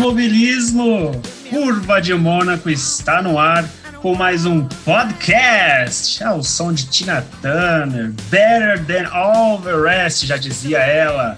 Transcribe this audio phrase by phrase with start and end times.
[0.00, 1.12] automobilismo!
[1.50, 3.68] Curva de Mônaco está no ar
[4.00, 10.38] com mais um podcast ao som de Tina Turner, Better Than All the Rest, já
[10.38, 11.36] dizia ela.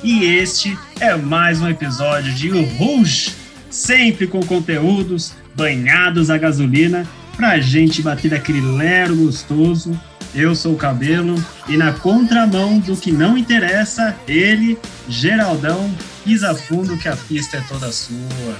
[0.00, 3.32] E este é mais um episódio de O Rouge,
[3.68, 7.04] sempre com conteúdos banhados a gasolina
[7.36, 10.00] pra gente bater aquele lero gostoso.
[10.34, 11.36] Eu sou o Cabelo
[11.68, 14.76] e na contramão do que não interessa, ele,
[15.08, 15.88] Geraldão,
[16.24, 18.56] pisa fundo que a pista é toda sua.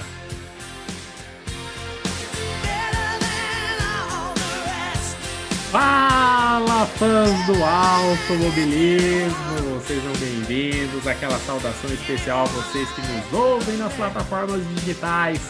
[5.69, 13.91] Fala fãs do automobilismo, sejam bem-vindos àquela saudação especial a vocês que nos ouvem nas
[13.91, 15.41] plataformas digitais.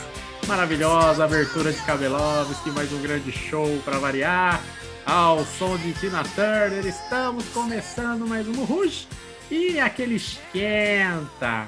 [0.47, 4.59] Maravilhosa abertura de Kabelovski, mais um grande show para variar.
[5.05, 9.07] Ao som de Tina Turner, estamos começando mais um Rush
[9.51, 11.67] e aquele esquenta.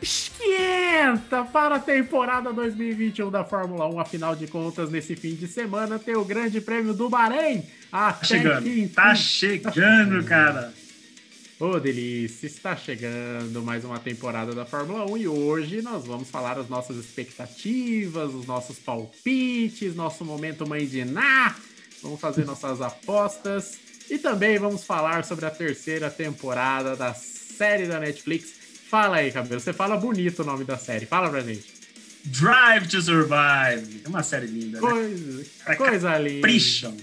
[0.00, 4.00] Esquenta para a temporada 2021 da Fórmula 1.
[4.00, 7.62] Afinal de contas, nesse fim de semana tem o Grande Prêmio do Bahrein.
[7.90, 10.72] Tá Até chegando, que tá chegando, cara.
[11.60, 16.56] Ô, delícia, está chegando mais uma temporada da Fórmula 1 e hoje nós vamos falar
[16.56, 21.54] as nossas expectativas, os nossos palpites, nosso momento mãe de Ná,
[22.02, 23.78] vamos fazer nossas apostas
[24.10, 28.52] e também vamos falar sobre a terceira temporada da série da Netflix.
[28.88, 31.78] Fala aí, Cabelo, você fala bonito o nome da série, fala pra gente.
[32.24, 34.02] Drive to Survive.
[34.04, 34.88] É uma série linda, né?
[34.88, 36.40] Coisa, Cara, coisa linda.
[36.40, 36.96] Capricham.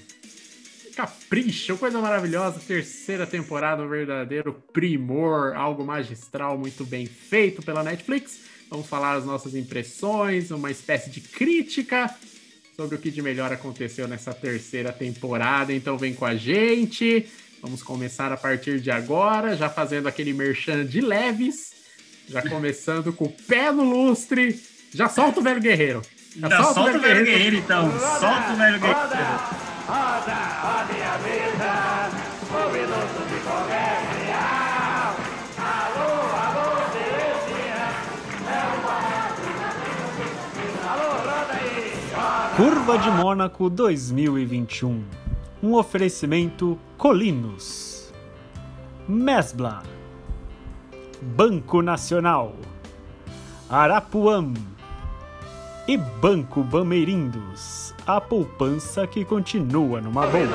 [0.95, 8.39] Capricho, coisa maravilhosa, terceira temporada, um verdadeiro primor, algo magistral, muito bem feito pela Netflix.
[8.69, 12.09] Vamos falar as nossas impressões, uma espécie de crítica
[12.75, 15.71] sobre o que de melhor aconteceu nessa terceira temporada.
[15.73, 17.25] Então vem com a gente.
[17.61, 21.71] Vamos começar a partir de agora, já fazendo aquele merchan de leves,
[22.27, 24.59] já começando com o pé no lustre.
[24.93, 26.01] Já solta o velho guerreiro.
[26.37, 27.91] Já Então, solta o velho guerreiro, então.
[27.99, 28.99] Solta o velho guerreiro.
[28.99, 29.15] Roda,
[29.87, 30.33] roda
[31.05, 32.11] a mesa,
[42.55, 45.03] Curva de Mônaco 2021.
[45.61, 48.13] Um oferecimento Colinos.
[49.05, 49.83] Mesbla.
[51.21, 52.55] Banco Nacional.
[53.69, 54.53] Arapuã.
[55.85, 57.93] E Banco Bameirindos.
[58.07, 60.47] A poupança que continua numa boa.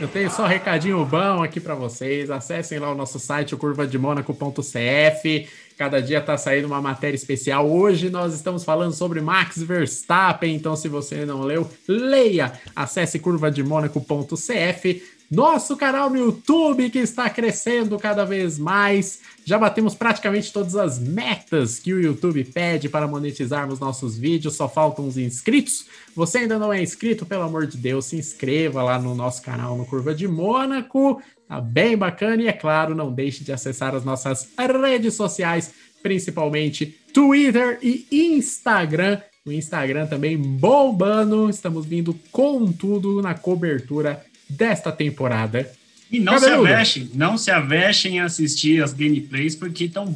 [0.00, 2.30] Eu tenho só um recadinho bom aqui para vocês.
[2.30, 5.48] Acessem lá o nosso site, o curvademonaco.cf.
[5.78, 7.68] Cada dia tá saindo uma matéria especial.
[7.68, 10.54] Hoje nós estamos falando sobre Max Verstappen.
[10.54, 12.52] Então, se você não leu, leia.
[12.74, 15.02] Acesse curvademonaco.cf.
[15.30, 19.20] nosso canal no YouTube que está crescendo cada vez mais.
[19.44, 24.68] Já batemos praticamente todas as metas que o YouTube pede para monetizarmos nossos vídeos, só
[24.68, 25.86] faltam os inscritos.
[26.14, 29.76] Você ainda não é inscrito, pelo amor de Deus, se inscreva lá no nosso canal
[29.76, 31.20] no Curva de Mônaco.
[31.48, 35.72] Tá bem bacana e é claro, não deixe de acessar as nossas redes sociais,
[36.02, 39.20] principalmente Twitter e Instagram.
[39.46, 41.50] O Instagram também bombando.
[41.50, 44.24] Estamos vindo com tudo na cobertura
[44.56, 45.70] desta temporada.
[46.10, 46.66] E não Cabeludo.
[46.66, 50.14] se avexem, não se avexem a assistir as gameplays, porque estão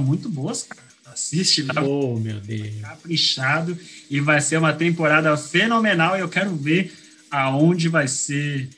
[0.00, 0.82] muito boas, cara.
[1.06, 2.80] Assiste lá, Oh, meu Deus.
[2.80, 3.78] caprichado,
[4.10, 6.16] e vai ser uma temporada fenomenal.
[6.16, 6.92] E eu quero ver
[7.30, 8.68] aonde vai ser,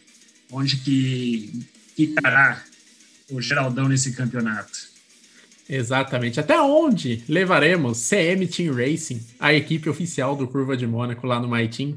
[0.53, 1.51] onde que
[1.97, 2.63] ficará
[3.31, 4.79] o Geraldão nesse campeonato.
[5.69, 6.39] Exatamente.
[6.39, 11.49] Até onde levaremos CM Team Racing, a equipe oficial do Curva de Mônaco lá no
[11.49, 11.97] My Team?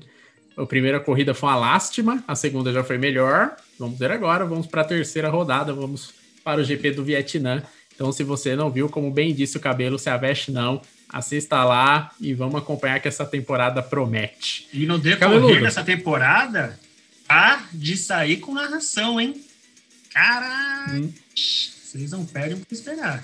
[0.61, 3.55] A primeira corrida foi uma lástima, a segunda já foi melhor.
[3.77, 6.13] Vamos ver agora, vamos para a terceira rodada, vamos
[6.43, 7.63] para o GP do Vietnã.
[7.95, 12.11] Então, se você não viu, como bem disse o cabelo, se aveste não, assista lá
[12.19, 14.67] e vamos acompanhar que essa temporada promete.
[14.73, 15.61] E no decorrer Cabeludo.
[15.61, 16.79] dessa temporada,
[17.27, 19.41] tá de sair com narração, hein?
[20.13, 21.05] Caralho!
[21.05, 21.13] Hum.
[21.35, 23.23] Vocês não perdem o que esperar.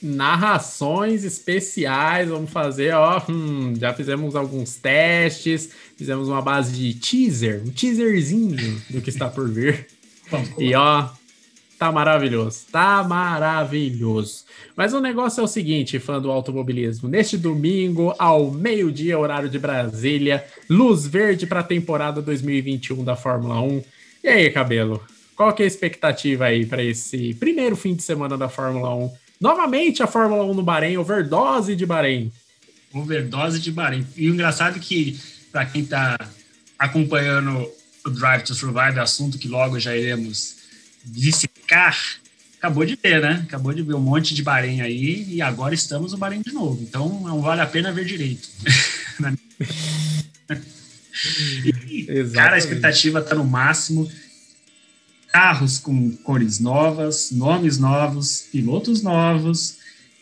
[0.00, 2.28] narrações especiais.
[2.28, 3.22] Vamos fazer, ó.
[3.28, 9.28] hum, já fizemos alguns testes, fizemos uma base de teaser, um teaserzinho do que está
[9.28, 9.86] por vir.
[10.58, 11.08] E ó,
[11.78, 14.44] tá maravilhoso, tá maravilhoso.
[14.74, 17.08] Mas o negócio é o seguinte, fã do automobilismo.
[17.08, 23.60] Neste domingo, ao meio-dia, horário de Brasília, luz verde para a temporada 2021 da Fórmula
[23.60, 23.84] 1.
[24.24, 25.00] E aí, cabelo?
[25.36, 29.12] Qual que é a expectativa aí para esse primeiro fim de semana da Fórmula 1?
[29.40, 32.32] Novamente a Fórmula 1 no Bahrein, overdose de Bahrein.
[32.92, 34.06] overdose de Bahrein.
[34.16, 35.18] E o engraçado é que,
[35.56, 36.18] para quem está
[36.78, 37.66] acompanhando
[38.04, 40.56] o Drive to Survive, assunto que logo já iremos
[41.02, 41.96] dissecar,
[42.58, 43.42] acabou de ter, né?
[43.48, 46.82] Acabou de ver um monte de Bahrein aí e agora estamos no Bahrein de novo.
[46.82, 48.46] Então não vale a pena ver direito.
[51.64, 54.12] e, cara, a expectativa está no máximo.
[55.32, 59.78] Carros com cores novas, nomes novos, pilotos novos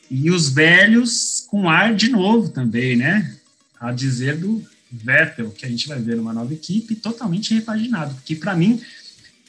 [0.09, 3.37] e os velhos com ar de novo também, né?
[3.81, 4.65] A dizer do
[5.03, 8.15] Vettel, que a gente vai ver numa nova equipe totalmente repaginado.
[8.15, 8.81] Porque, para mim,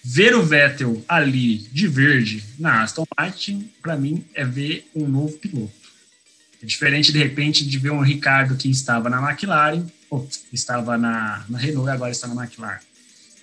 [0.03, 5.37] ver o Vettel ali de verde na Aston Martin, para mim, é ver um novo
[5.37, 5.73] piloto.
[6.61, 11.45] É diferente, de repente, de ver um Ricardo que estava na McLaren, ou estava na,
[11.49, 12.79] na Renault e agora está na McLaren.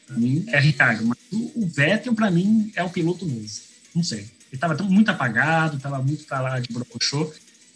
[0.06, 1.04] Para mim, é Ricardo.
[1.04, 3.48] Mas o, o Vettel, para mim, é um piloto novo.
[3.94, 4.20] Não sei.
[4.20, 7.32] Ele estava muito apagado, estava muito para lá de brocochô.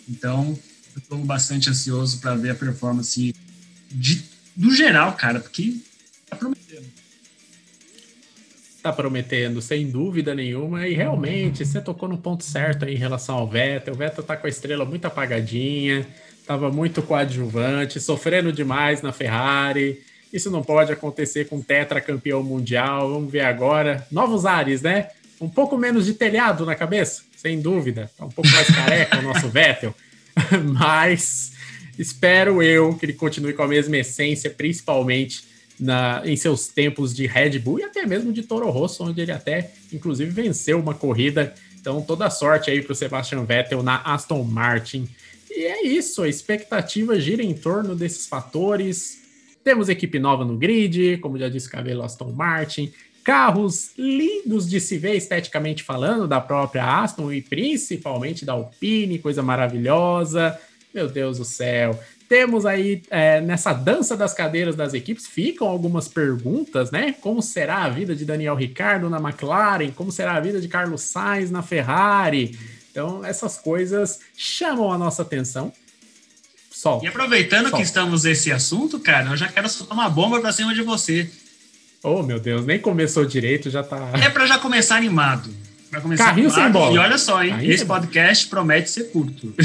[0.09, 0.59] Então,
[0.97, 3.35] estou bastante ansioso para ver a performance
[3.97, 4.23] de,
[4.55, 5.77] do geral, cara, porque
[6.29, 6.87] tá prometendo.
[8.83, 13.37] tá prometendo, sem dúvida nenhuma, e realmente você tocou no ponto certo aí em relação
[13.37, 13.95] ao Vettel.
[13.95, 16.07] O Vettel tá com a estrela muito apagadinha,
[16.47, 20.01] tava muito coadjuvante, sofrendo demais na Ferrari.
[20.33, 23.13] Isso não pode acontecer com tetracampeão mundial.
[23.13, 24.07] Vamos ver agora.
[24.11, 25.09] Novos ares, né?
[25.41, 28.11] Um pouco menos de telhado na cabeça, sem dúvida.
[28.17, 29.95] Tá um pouco mais careca o nosso Vettel.
[30.79, 31.56] Mas
[31.99, 35.45] espero eu que ele continue com a mesma essência, principalmente
[35.79, 39.33] na, em seus tempos de Red Bull e até mesmo de Toro Rosso, onde ele
[39.33, 41.55] até, inclusive, venceu uma corrida.
[41.81, 45.09] Então, toda sorte aí para o Sebastian Vettel na Aston Martin.
[45.51, 49.23] E é isso, a expectativa gira em torno desses fatores.
[49.63, 52.93] Temos equipe nova no grid, como já disse Cabelo Aston Martin,
[53.25, 59.43] carros lindos de se ver esteticamente falando, da própria Aston e principalmente da Alpine, coisa
[59.43, 60.59] maravilhosa.
[60.97, 62.03] Meu Deus do céu.
[62.27, 67.15] Temos aí é, nessa dança das cadeiras das equipes, ficam algumas perguntas, né?
[67.21, 69.91] Como será a vida de Daniel Ricardo na McLaren?
[69.91, 72.59] Como será a vida de Carlos Sainz na Ferrari?
[72.91, 75.71] Então, essas coisas chamam a nossa atenção.
[76.71, 77.03] Sol.
[77.05, 77.77] E aproveitando Sol.
[77.77, 81.31] que estamos nesse assunto, cara, eu já quero soltar uma bomba pra cima de você.
[82.03, 84.13] Oh, meu Deus, nem começou direito, já tá.
[84.15, 85.51] É pra já começar animado.
[85.91, 86.95] Pra começar Carrinho sem bola.
[86.95, 87.51] E olha só, hein?
[87.51, 89.53] Carrinho esse podcast promete ser curto.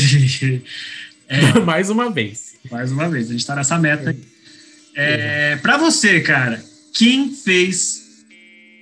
[1.65, 2.55] Mais uma vez.
[2.69, 4.09] Mais uma vez, a gente tá nessa meta.
[4.11, 4.19] aí.
[4.95, 8.25] É, pra você, cara, quem fez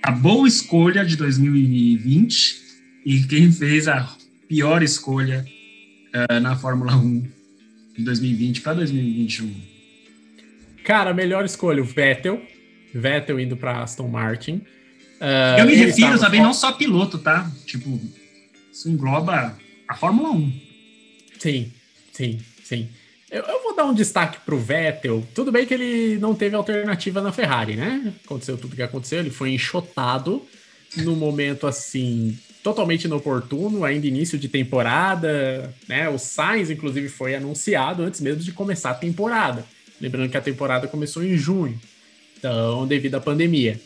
[0.01, 2.61] a boa escolha de 2020
[3.05, 4.15] e quem fez a
[4.47, 5.45] pior escolha
[6.11, 7.27] eh, na Fórmula 1
[7.97, 9.53] de 2020 para 2021?
[10.83, 12.41] Cara, melhor escolha, o Vettel.
[12.93, 14.61] Vettel indo para Aston Martin.
[15.21, 17.51] Ah, Eu me refiro também não só piloto, tá?
[17.65, 18.01] Tipo,
[18.71, 19.55] isso engloba
[19.87, 20.53] a Fórmula 1.
[21.37, 21.71] Sim,
[22.19, 22.89] sim, sim.
[23.31, 25.25] Eu, eu vou dar um destaque pro Vettel.
[25.33, 28.13] Tudo bem que ele não teve alternativa na Ferrari, né?
[28.25, 30.45] Aconteceu tudo que aconteceu, ele foi enxotado
[30.97, 36.09] no momento assim totalmente inoportuno, ainda início de temporada, né?
[36.09, 39.65] O Sainz inclusive foi anunciado antes mesmo de começar a temporada.
[40.01, 41.79] Lembrando que a temporada começou em junho.
[42.37, 43.79] Então, devido à pandemia.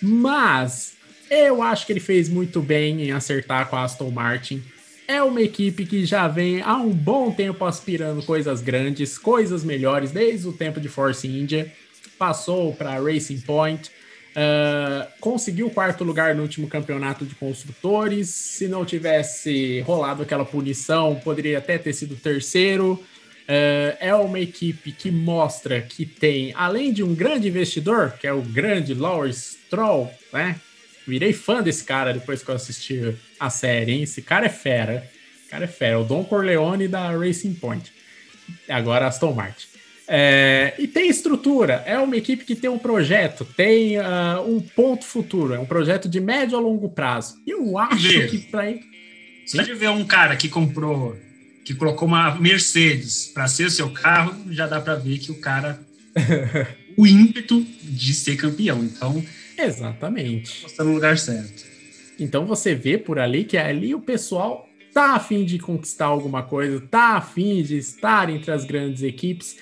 [0.00, 0.94] Mas
[1.30, 4.62] eu acho que ele fez muito bem em acertar com a Aston Martin.
[5.08, 10.10] É uma equipe que já vem há um bom tempo aspirando coisas grandes, coisas melhores,
[10.10, 11.72] desde o tempo de Force India.
[12.18, 18.30] Passou para Racing Point, uh, conseguiu o quarto lugar no último campeonato de construtores.
[18.30, 22.94] Se não tivesse rolado aquela punição, poderia até ter sido terceiro.
[22.94, 28.32] Uh, é uma equipe que mostra que tem, além de um grande investidor, que é
[28.32, 30.60] o grande Lawrence Stroll, né?
[31.06, 34.02] Virei fã desse cara depois que eu assisti a série, hein?
[34.02, 35.08] Esse cara é fera.
[35.38, 35.98] Esse cara é fera.
[35.98, 37.92] O Don Corleone da Racing Point.
[38.68, 39.66] Agora Aston Martin.
[40.08, 41.82] É, e tem estrutura.
[41.86, 45.54] É uma equipe que tem um projeto, tem uh, um ponto futuro.
[45.54, 47.36] É um projeto de médio a longo prazo.
[47.46, 48.26] Eu acho Vê.
[48.28, 48.72] que para
[49.46, 51.16] Só de ver um cara que comprou,
[51.64, 55.40] que colocou uma Mercedes para ser o seu carro, já dá para ver que o
[55.40, 55.80] cara.
[56.96, 58.82] o ímpeto de ser campeão.
[58.82, 59.22] Então,
[59.58, 60.64] Exatamente.
[60.66, 61.65] está no lugar certo.
[62.18, 66.80] Então você vê por ali que ali o pessoal tá afim de conquistar alguma coisa,
[66.80, 69.56] tá afim de estar entre as grandes equipes.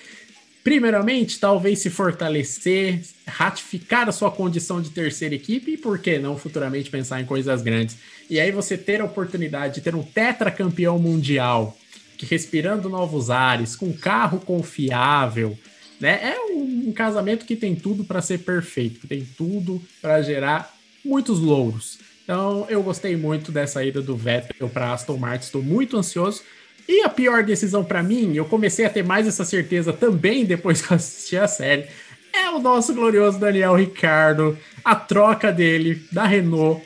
[0.62, 6.38] Primeiramente, talvez se fortalecer, ratificar a sua condição de terceira equipe e, por que não,
[6.38, 7.98] futuramente pensar em coisas grandes.
[8.30, 11.76] E aí você ter a oportunidade de ter um tetracampeão mundial,
[12.16, 15.58] que respirando novos ares, com carro confiável,
[16.00, 16.20] né?
[16.22, 21.40] É um casamento que tem tudo para ser perfeito, que tem tudo para gerar muitos
[21.40, 21.98] louros.
[22.24, 26.42] Então, eu gostei muito dessa ida do Vettel para Aston Martin, estou muito ansioso.
[26.88, 30.80] E a pior decisão para mim, eu comecei a ter mais essa certeza também depois
[30.82, 31.86] que eu assisti a série,
[32.32, 36.82] é o nosso glorioso Daniel Ricardo, a troca dele da Renault,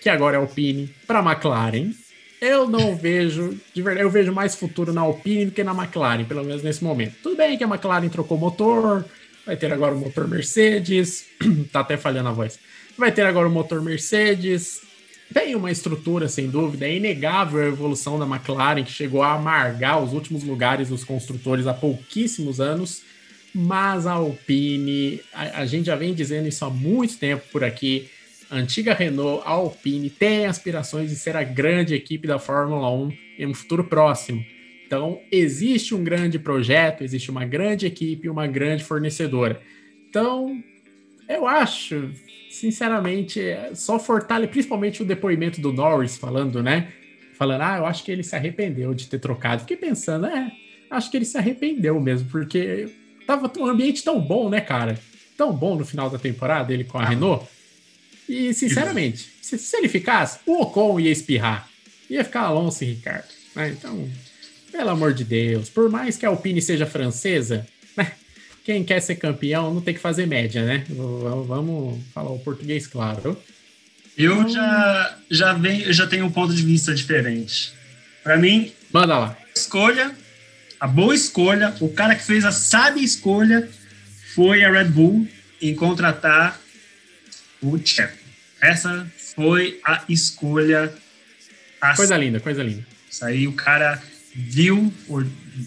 [0.00, 1.92] que agora é Alpine, para McLaren.
[2.40, 6.24] Eu não vejo, de verdade, eu vejo mais futuro na Alpine do que na McLaren,
[6.24, 7.16] pelo menos nesse momento.
[7.22, 9.04] Tudo bem que a McLaren trocou motor,
[9.44, 11.26] vai ter agora o motor Mercedes,
[11.72, 12.58] tá até falhando a voz.
[12.98, 14.82] Vai ter agora o motor Mercedes,
[15.32, 20.02] tem uma estrutura, sem dúvida, é inegável a evolução da McLaren, que chegou a amargar
[20.02, 23.02] os últimos lugares dos construtores há pouquíssimos anos,
[23.54, 28.08] mas a Alpine, a, a gente já vem dizendo isso há muito tempo por aqui,
[28.50, 33.12] a antiga Renault, a Alpine, tem aspirações de ser a grande equipe da Fórmula 1
[33.38, 34.44] em um futuro próximo.
[34.86, 39.60] Então, existe um grande projeto, existe uma grande equipe, uma grande fornecedora.
[40.08, 40.60] Então,
[41.28, 42.10] eu acho,
[42.50, 43.40] sinceramente,
[43.74, 46.88] só fortalece, principalmente o depoimento do Norris falando, né?
[47.34, 49.60] Falando, ah, eu acho que ele se arrependeu de ter trocado.
[49.60, 50.50] Fiquei pensando, é,
[50.90, 52.88] acho que ele se arrependeu mesmo, porque
[53.26, 54.98] tava um ambiente tão bom, né, cara?
[55.36, 57.46] Tão bom no final da temporada, ele com a Renault.
[58.28, 61.68] E, sinceramente, se, se ele ficasse, o Ocon ia espirrar.
[62.10, 63.28] Ia ficar Alonso e Ricardo.
[63.54, 63.70] Né?
[63.70, 64.08] Então,
[64.72, 67.66] pelo amor de Deus, por mais que a Alpine seja francesa?
[68.68, 70.84] Quem quer ser campeão não tem que fazer média, né?
[70.90, 73.34] Vamos falar o português claro.
[74.14, 77.72] Eu já, já, venho, eu já tenho um ponto de vista diferente.
[78.22, 79.38] Para mim, Manda lá.
[79.56, 80.14] escolha,
[80.78, 83.66] a boa escolha, o cara que fez a sábia escolha
[84.34, 85.26] foi a Red Bull
[85.62, 86.60] em contratar
[87.62, 88.18] o Checo.
[88.60, 90.92] Essa foi a escolha.
[91.80, 92.86] A Coisa linda, coisa linda.
[93.10, 94.02] Isso aí o cara
[94.34, 94.92] viu,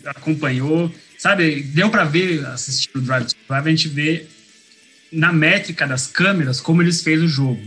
[0.05, 1.61] acompanhou, sabe?
[1.61, 4.25] Deu para ver, assistir o Drive to Survive, a gente vê
[5.11, 7.61] na métrica das câmeras como eles fez o jogo.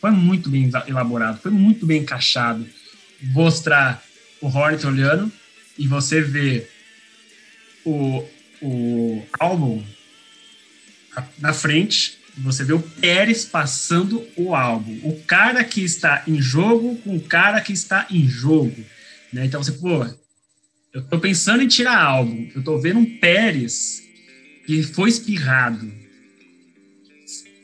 [0.00, 2.64] Foi muito bem elaborado, foi muito bem encaixado.
[3.20, 4.00] Mostrar
[4.40, 5.32] o Hornet olhando
[5.76, 6.68] e você vê
[7.84, 8.24] o,
[8.62, 9.84] o álbum
[11.38, 15.00] na frente, você vê o Pérez passando o álbum.
[15.02, 18.84] O cara que está em jogo com o cara que está em jogo.
[19.32, 19.46] Né?
[19.46, 20.06] Então você, pô,
[20.92, 22.50] eu tô pensando em tirar álbum.
[22.54, 24.02] Eu tô vendo um Pérez
[24.66, 25.90] que foi espirrado.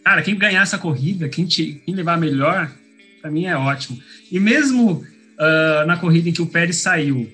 [0.04, 2.71] Cara, quem ganhar essa corrida, quem, te, quem levar melhor,
[3.21, 4.00] para mim é ótimo.
[4.31, 5.04] E mesmo
[5.38, 7.31] ah, na corrida em que o Pérez saiu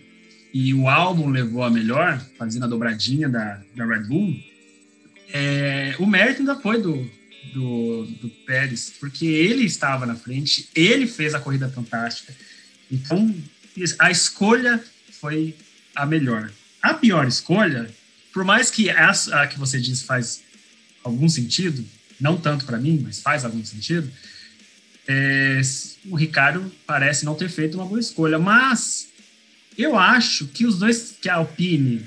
[0.52, 4.34] e o álbum levou a melhor, fazendo a dobradinha da, da Red Bull,
[5.32, 7.08] é, o mérito ainda foi do,
[7.52, 12.34] do, do Pérez, porque ele estava na frente, ele fez a corrida fantástica.
[12.90, 13.32] Então,
[14.00, 14.82] a escolha
[15.20, 15.54] foi
[15.94, 16.50] a melhor.
[16.82, 17.90] A pior escolha,
[18.32, 20.42] por mais que essa a que você disse faz
[21.04, 21.84] algum sentido,
[22.20, 24.10] não tanto para mim, mas faz algum sentido,
[25.08, 25.60] é,
[26.08, 28.38] o Ricardo parece não ter feito uma boa escolha.
[28.38, 29.08] Mas
[29.76, 32.04] eu acho que os dois, que a Alpine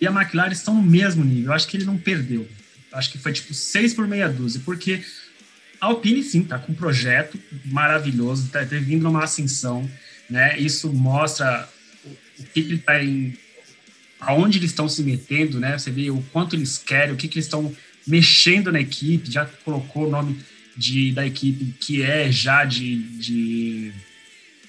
[0.00, 1.46] e a McLaren estão no mesmo nível.
[1.46, 2.48] Eu acho que ele não perdeu.
[2.90, 5.04] Eu acho que foi tipo 6 por meia dúzia, porque
[5.80, 9.88] a Alpine sim tá com um projeto maravilhoso, tá, tá vindo numa ascensão,
[10.28, 10.58] né?
[10.58, 11.68] Isso mostra
[12.42, 13.36] o, que, ele tá em
[14.20, 15.76] aonde eles estão se metendo, né?
[15.76, 17.74] Você vê o quanto eles querem, o que, que eles estão
[18.06, 20.38] mexendo na equipe, já colocou o nome
[20.76, 23.92] de, da equipe que é já de, de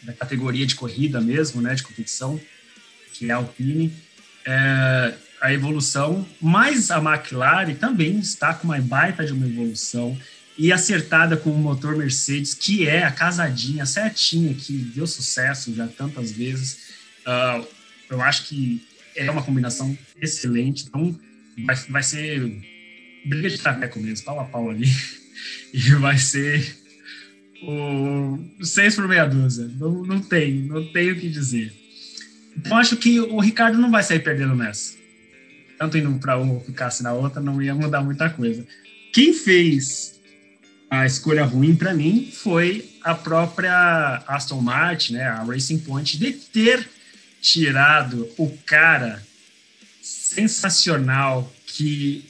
[0.02, 2.40] da categoria de corrida mesmo, né, de competição,
[3.14, 3.94] que é a Alpine,
[4.46, 10.18] é, a evolução, mas a McLaren também está com uma baita de uma evolução
[10.58, 15.88] e acertada com o motor Mercedes, que é a casadinha certinha, que deu sucesso já
[15.88, 16.94] tantas vezes.
[17.26, 17.68] Uh,
[18.10, 21.18] eu acho que é uma combinação excelente, então
[21.66, 22.42] vai, vai ser
[23.26, 24.88] briga de traveco mesmo, pau a pau ali.
[25.74, 26.78] E vai ser
[27.64, 29.68] o seis por meia dúzia.
[29.80, 31.74] Não, não tem, não tem o que dizer.
[32.56, 34.96] Então acho que o Ricardo não vai sair perdendo nessa.
[35.80, 38.66] Tanto indo para um ou ficasse na outra, não ia mudar muita coisa.
[39.12, 40.20] Quem fez
[40.90, 46.32] a escolha ruim para mim foi a própria Aston Martin, né, a Racing Point, de
[46.32, 46.88] ter
[47.44, 49.22] tirado o cara
[50.02, 52.26] sensacional que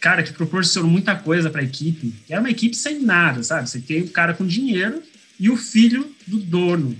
[0.00, 2.12] cara que proporcionou muita coisa para a equipe.
[2.28, 3.68] Era uma equipe sem nada, sabe?
[3.68, 5.02] Você tem o cara com dinheiro
[5.38, 6.96] e o filho do dono.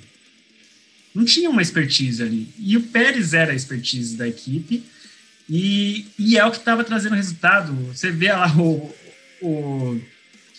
[1.15, 2.49] Não tinha uma expertise ali.
[2.59, 4.85] E o Pérez era a expertise da equipe
[5.49, 7.73] e, e é o que estava trazendo resultado.
[7.87, 8.95] Você vê lá o,
[9.41, 10.01] o,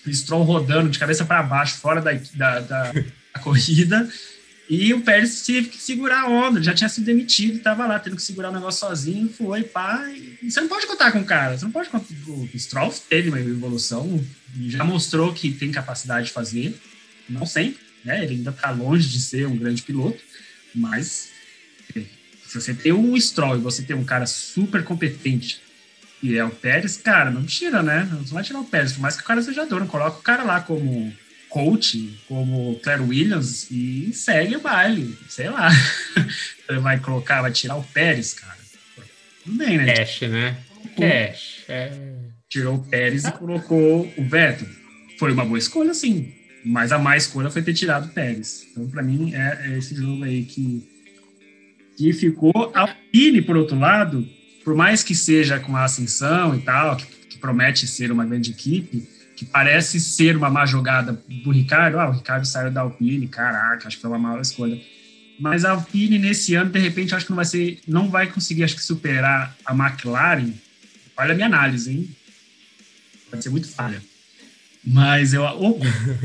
[0.05, 4.07] o Stroll rodando de cabeça para baixo, fora da, da, da, da corrida.
[4.69, 8.17] E o Pérez teve que segurar a onda, já tinha sido demitido, estava lá tendo
[8.17, 10.05] que segurar o negócio sozinho, foi, pá.
[10.41, 12.05] E você não pode contar com o cara, você não pode contar.
[12.27, 14.21] O Stroll teve uma evolução,
[14.67, 16.77] já mostrou que tem capacidade de fazer,
[17.29, 18.23] não sempre, né?
[18.23, 20.19] Ele ainda está longe de ser um grande piloto,
[20.75, 21.29] mas
[22.45, 25.61] se você tem um Stroll e você tem um cara super competente,
[26.21, 28.07] e é o Pérez, cara, não tira, né?
[28.11, 30.43] Não vai tirar o Pérez, por mais que o cara seja dono, coloca o cara
[30.43, 31.13] lá como
[31.49, 35.69] coach como Claire Williams e segue o baile, sei lá.
[36.81, 38.57] vai colocar, vai tirar o Pérez, cara.
[39.43, 39.95] Tudo bem, né?
[39.95, 40.57] Cash, né?
[40.97, 41.63] Cash.
[41.69, 41.91] É...
[42.49, 44.67] Tirou o Pérez e colocou o Vettel.
[45.17, 46.33] Foi uma boa escolha, sim.
[46.65, 48.65] Mas a má escolha foi ter tirado o Pérez.
[48.71, 50.87] Então, para mim, é, é, esse jogo aí que,
[51.97, 52.71] que ficou.
[52.73, 54.27] A Alpine, por outro lado,
[54.63, 58.51] por mais que seja com a ascensão e tal, que, que promete ser uma grande
[58.51, 59.07] equipe,
[59.37, 61.99] que parece ser uma má jogada do Ricardo.
[61.99, 64.81] Ah, o Ricardo saiu da Alpine, caraca, acho que foi uma má escolha.
[65.39, 68.63] Mas a Alpine nesse ano, de repente, acho que não vai ser, não vai conseguir,
[68.63, 70.51] acho que superar a McLaren.
[71.15, 72.15] Olha a minha análise, hein?
[73.29, 74.01] Vai ser muito falha.
[74.83, 75.79] Mas eu, oh,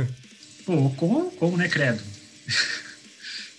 [0.65, 2.03] pô, como, como, né, credo?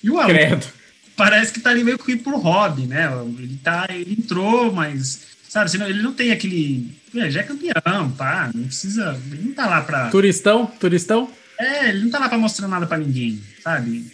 [0.03, 0.67] E o Credo.
[1.15, 3.07] Parece que tá ali meio que por hobby, né?
[3.39, 5.21] Ele tá, ele entrou, mas
[5.53, 6.91] sabe, senão ele não tem aquele
[7.29, 9.21] já é campeão, pá, não precisa.
[9.31, 10.09] Ele não tá lá pra.
[10.09, 10.65] Turistão?
[10.65, 11.31] Turistão?
[11.59, 14.11] É, ele não tá lá pra mostrar nada pra ninguém, sabe?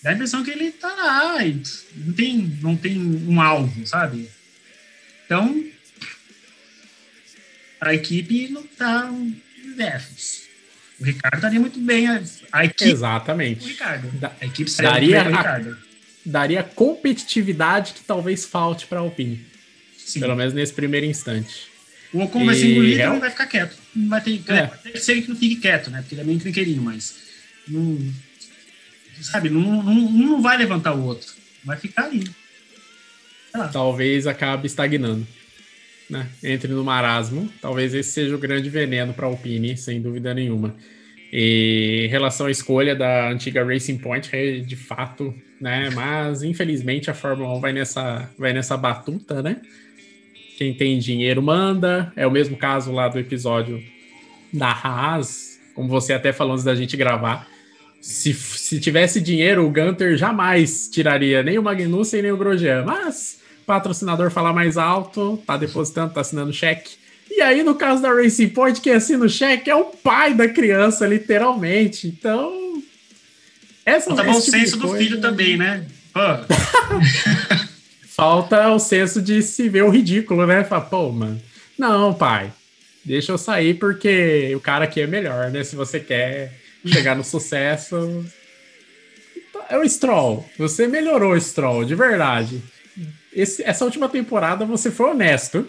[0.00, 1.60] Dá a impressão que ele tá lá e
[1.96, 4.30] não tem, não tem um alvo, sabe?
[5.26, 5.64] Então,
[7.80, 10.48] a equipe não tá em déficit.
[11.00, 12.06] O Ricardo estaria muito bem.
[12.06, 12.90] A, a equipe.
[12.90, 13.64] Exatamente.
[13.64, 14.30] O Ricardo.
[14.40, 15.78] A equipe daria, muito bem, Ricardo.
[16.24, 19.49] daria competitividade que talvez falte para a Alpine.
[20.10, 20.20] Sim.
[20.20, 21.68] Pelo menos nesse primeiro instante.
[22.12, 22.46] O Ocon e...
[22.46, 23.76] vai ser engolido e não vai ficar quieto.
[23.94, 24.90] Não vai ter, é.
[24.90, 26.00] que ser que não fique quieto, né?
[26.00, 27.14] Porque ele é meio trinqueirinho, mas.
[27.68, 27.98] Não,
[29.20, 31.32] sabe, não, não, não vai levantar o outro.
[31.64, 32.28] Vai ficar ali.
[33.72, 35.26] Talvez acabe estagnando.
[36.08, 36.26] Né?
[36.42, 37.48] Entre no marasmo.
[37.60, 40.74] Talvez esse seja o grande veneno para a Alpine, sem dúvida nenhuma.
[41.32, 45.88] E em relação à escolha da antiga Racing Point, é de fato, né?
[45.90, 49.60] Mas infelizmente a Fórmula 1 vai nessa, vai nessa batuta, né?
[50.60, 52.12] Quem tem dinheiro manda.
[52.14, 53.82] É o mesmo caso lá do episódio
[54.52, 57.48] da Haas, como você até falou antes da gente gravar.
[57.98, 62.84] Se, se tivesse dinheiro, o Gunter jamais tiraria nem o Magnussen nem o Grosjean.
[62.84, 66.90] Mas patrocinador fala mais alto, tá depositando, tá assinando cheque.
[67.30, 70.46] E aí, no caso da Racing Point, quem assina o cheque é o pai da
[70.46, 72.06] criança, literalmente.
[72.06, 72.82] Então.
[73.86, 75.86] Essa, Falta bom tipo senso do filho também, né?
[78.20, 80.62] falta o senso de se ver o ridículo, né?
[80.62, 81.40] Fala, pô, mano,
[81.78, 82.52] não, pai,
[83.02, 85.64] deixa eu sair porque o cara aqui é melhor, né?
[85.64, 86.52] Se você quer
[86.84, 88.26] chegar no sucesso.
[89.70, 90.46] É o Stroll.
[90.58, 92.62] Você melhorou o Stroll, de verdade.
[93.32, 95.66] Esse, essa última temporada você foi honesto.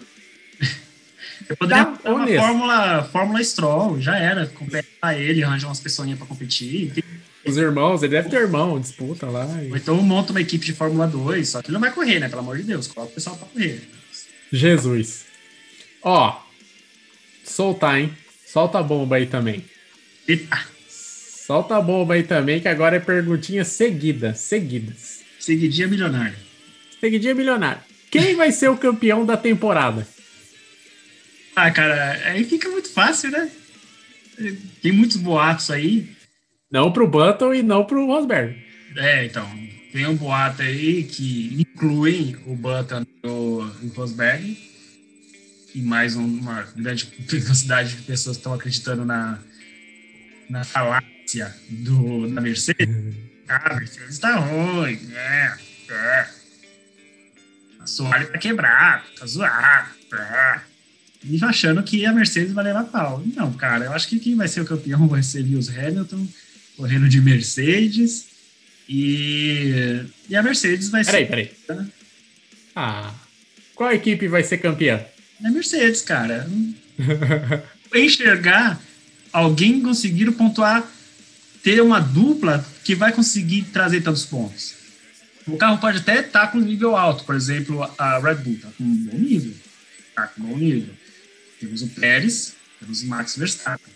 [1.48, 4.46] Eu poderia tá, Fórmula, Fórmula Stroll, já era.
[4.46, 6.92] Completar ele, arranjar umas pessoinhas pra competir.
[7.44, 9.46] Os irmãos, ele deve ter irmão, disputa lá.
[9.62, 9.70] E...
[9.70, 12.28] Ou então monta uma equipe de Fórmula 2, só que ele não vai correr, né?
[12.28, 13.82] Pelo amor de Deus, coloca o pessoal pra correr.
[14.52, 15.24] Jesus.
[16.02, 16.40] Ó,
[17.44, 18.12] soltar, hein?
[18.46, 19.64] Solta a bomba aí também.
[20.28, 20.72] Eita,
[21.52, 25.20] Solta a bomba aí também, que agora é perguntinhas seguidas, seguidas.
[25.40, 26.38] seguidinha milionária.
[27.00, 27.82] Seguidinha milionário.
[28.10, 30.06] Quem vai ser o campeão da temporada?
[31.56, 33.50] Ah, cara, aí fica muito fácil, né?
[34.80, 36.08] Tem muitos boatos aí.
[36.72, 38.56] Não pro Button e não pro Rosberg.
[38.96, 39.46] É, então,
[39.92, 44.58] tem um boato aí que incluem o Button e o o Rosberg
[45.74, 49.38] e mais um- uma grande quantidade de pessoas estão acreditando na,
[50.48, 52.88] na falácia do, da Mercedes.
[53.48, 55.52] Ah, a Mercedes tá ruim, é,
[55.90, 56.26] é.
[57.80, 60.60] A Soalho tá quebrado, tá zoado, é.
[61.24, 63.22] E achando que a Mercedes vai levar pau.
[63.36, 66.26] Não, cara, eu acho que quem vai ser o campeão vai ser Lewis Hamilton,
[66.82, 68.26] correndo de Mercedes.
[68.88, 71.28] E, e a Mercedes vai Peraí, ser.
[71.28, 71.86] peraí.
[72.74, 73.14] Ah,
[73.72, 75.00] qual equipe vai ser campeã?
[75.44, 76.50] É Mercedes, cara.
[77.94, 78.80] Enxergar
[79.32, 80.84] alguém conseguir pontuar,
[81.62, 84.74] ter uma dupla que vai conseguir trazer tantos pontos.
[85.46, 88.84] O carro pode até estar com nível alto, por exemplo, a Red Bull está com
[88.84, 89.54] um bom nível.
[90.08, 90.94] Está com um bom nível.
[91.60, 93.91] Temos o Pérez, temos o Max Verstappen.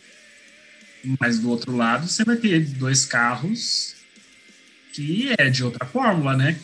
[1.20, 3.94] Mas do outro lado, você vai ter dois carros
[4.92, 6.58] que é de outra fórmula, né?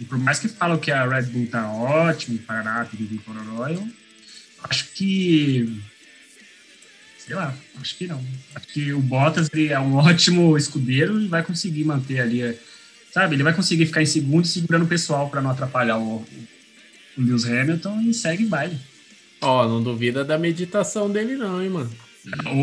[0.00, 3.86] E por mais que falam que a Red Bull tá ótima, parará, piriri, pororó, eu
[4.64, 5.80] acho que.
[7.18, 8.24] Sei lá, acho que não.
[8.54, 12.58] Acho que o Bottas ele é um ótimo escudeiro e vai conseguir manter ali.
[13.12, 17.20] Sabe, ele vai conseguir ficar em segundo segurando o pessoal para não atrapalhar o, o
[17.20, 18.78] Lewis Hamilton e segue baile.
[19.40, 21.92] Ó, não duvida da meditação dele não, hein, mano.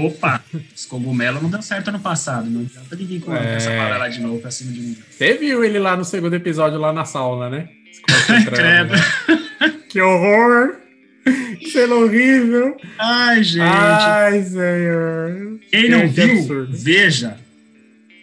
[0.06, 0.44] Opa!
[0.76, 2.50] Esse cogumelo não deu certo ano passado.
[2.50, 3.56] Não adianta ninguém com É.
[3.56, 4.98] essa parada de novo pra cima de mim.
[5.10, 7.70] Você viu ele lá no segundo episódio, lá na sauna, né?
[8.08, 8.94] Concentrando, Credo.
[9.70, 9.74] né?
[9.90, 10.76] Que horror!
[11.60, 12.76] Que cena horrível!
[12.98, 13.62] Ai, gente.
[13.62, 15.60] Ai, senhor!
[15.70, 16.70] Quem não Que viu, absurdo.
[16.78, 17.38] veja.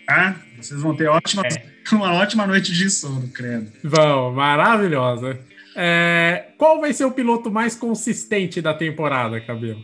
[0.07, 0.37] Tá?
[0.61, 1.63] Vocês vão ter ótima, É.
[1.95, 3.71] uma ótima noite de sono, credo.
[3.85, 5.39] Vão, maravilhosa.
[5.77, 9.81] É, qual vai ser o piloto mais consistente da temporada, Cabelo?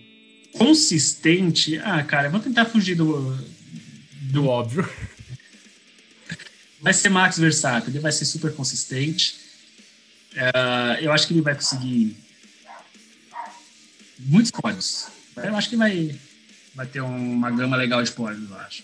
[0.58, 1.78] Consistente.
[1.78, 3.36] Ah, cara, vou tentar fugir do.
[4.30, 4.88] Do óbvio.
[6.80, 9.36] Vai ser Max Verstappen, ele vai ser super consistente.
[10.36, 12.16] Ah, eu acho que ele vai conseguir
[14.18, 15.06] muitos pódios.
[15.36, 16.18] Eu acho que vai,
[16.74, 18.82] vai ter uma gama legal de pódios, eu acho.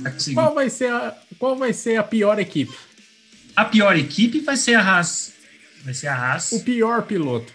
[0.00, 0.34] Vai conseguir.
[0.34, 2.74] Qual vai ser a, qual vai ser a pior equipe?
[3.56, 5.32] A pior equipe vai ser a Haas.
[5.84, 6.52] Vai ser a Haas.
[6.52, 7.52] O pior piloto?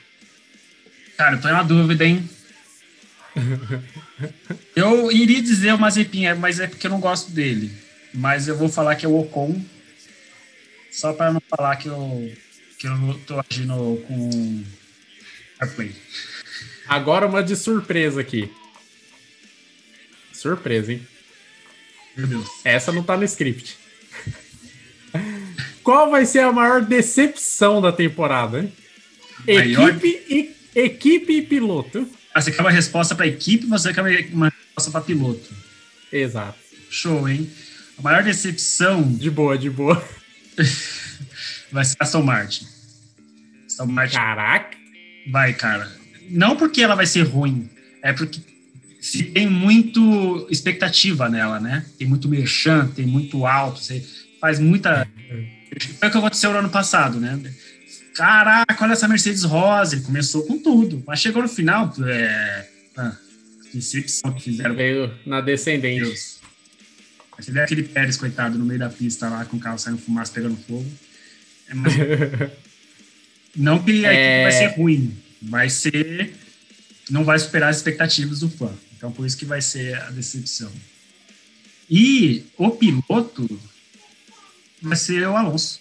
[1.18, 2.30] Cara, eu tô na dúvida, hein?
[4.76, 7.72] eu iria dizer o Mazepin, mas é porque eu não gosto dele.
[8.13, 9.62] Mas eu vou falar que é o Ocon.
[10.92, 12.32] Só para não falar que eu,
[12.78, 14.63] que eu tô agindo com
[15.62, 15.96] AirPlay.
[16.88, 18.52] Agora uma de surpresa aqui.
[20.34, 21.08] Surpresa, hein?
[22.18, 22.48] Meu Deus.
[22.65, 23.78] Essa não tá no script.
[25.84, 28.60] Qual vai ser a maior decepção da temporada?
[28.62, 28.74] hein?
[29.48, 32.08] Maior- Equipe e, equipe e piloto.
[32.34, 35.50] Ah, você quer uma resposta para equipe, você quer uma- resposta para piloto.
[36.12, 36.58] Exato.
[36.89, 37.50] Show, hein?
[37.98, 40.02] A maior decepção De boa, de boa.
[41.72, 42.65] vai ser a Aston Martin.
[43.68, 44.78] Aston Martin Caraca.
[45.32, 45.92] Vai, cara.
[46.30, 47.70] Não porque ela vai ser ruim,
[48.04, 48.39] é porque
[49.02, 51.86] se tem muito expectativa nela, né?
[51.98, 54.06] Tem muito merchan, tem muito alto, você
[54.39, 55.08] faz muita.
[56.00, 57.39] Foi o que aconteceu no ano passado, né?
[58.19, 62.69] Caraca, olha essa Mercedes rosa, ele começou com tudo, mas chegou no final, é.
[62.97, 63.15] Ah,
[63.73, 64.75] decepção que fizeram.
[64.75, 66.01] Veio na descendente.
[66.03, 66.39] Deus.
[67.38, 70.34] Aí Você aquele Pérez, coitado, no meio da pista lá, com o carro saindo fumaça,
[70.34, 70.86] pegando fogo.
[71.69, 71.93] É, mas
[73.55, 74.17] não que a É.
[74.17, 76.34] equipe vai ser ruim, vai ser.
[77.10, 78.69] Não vai superar as expectativas do fã.
[78.97, 80.69] Então, por isso que vai ser a decepção.
[81.89, 83.47] E o piloto
[84.82, 85.79] vai ser o Alonso.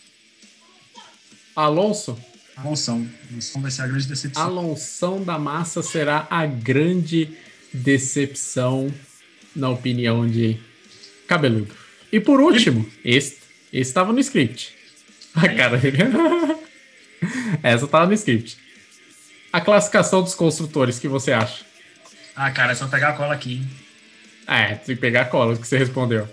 [1.56, 2.16] Alonso.
[2.60, 2.90] Alonso.
[3.30, 4.42] Alonso vai ser a grande decepção.
[4.42, 7.30] Alonso da Massa será a grande
[7.72, 8.92] decepção,
[9.54, 10.58] na opinião de
[11.26, 11.74] Cabeludo.
[12.12, 13.38] E por último, esse
[13.72, 14.74] estava no script.
[15.34, 15.98] A cara dele.
[17.62, 18.56] Essa estava no script.
[19.52, 21.64] A classificação dos construtores, que você acha?
[22.34, 23.54] Ah, cara, é só pegar a cola aqui.
[23.54, 23.70] hein?
[24.46, 26.28] É, tem que pegar a cola que você respondeu.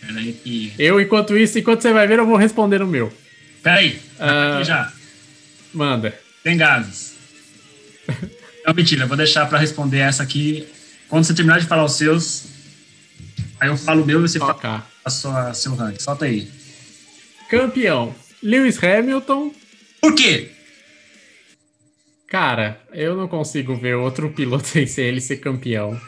[0.00, 0.72] Pera aí que.
[0.78, 3.12] Eu, enquanto isso, enquanto você vai ver, eu vou responder o meu.
[3.62, 4.00] Pera aí.
[4.18, 4.56] Ah.
[4.56, 4.92] Aqui já.
[5.72, 6.18] Manda.
[6.42, 7.16] Tem gases.
[8.64, 10.66] Não, mentira, vou deixar para responder essa aqui.
[11.08, 12.46] Quando você terminar de falar os seus,
[13.58, 14.70] aí eu falo o meu e você fala Ok.
[15.04, 16.00] a sua, seu ranking.
[16.00, 16.50] Solta aí.
[17.48, 18.14] Campeão.
[18.42, 19.52] Lewis Hamilton.
[20.00, 20.50] Por quê?
[22.28, 25.98] Cara, eu não consigo ver outro piloto sem ser ele ser campeão.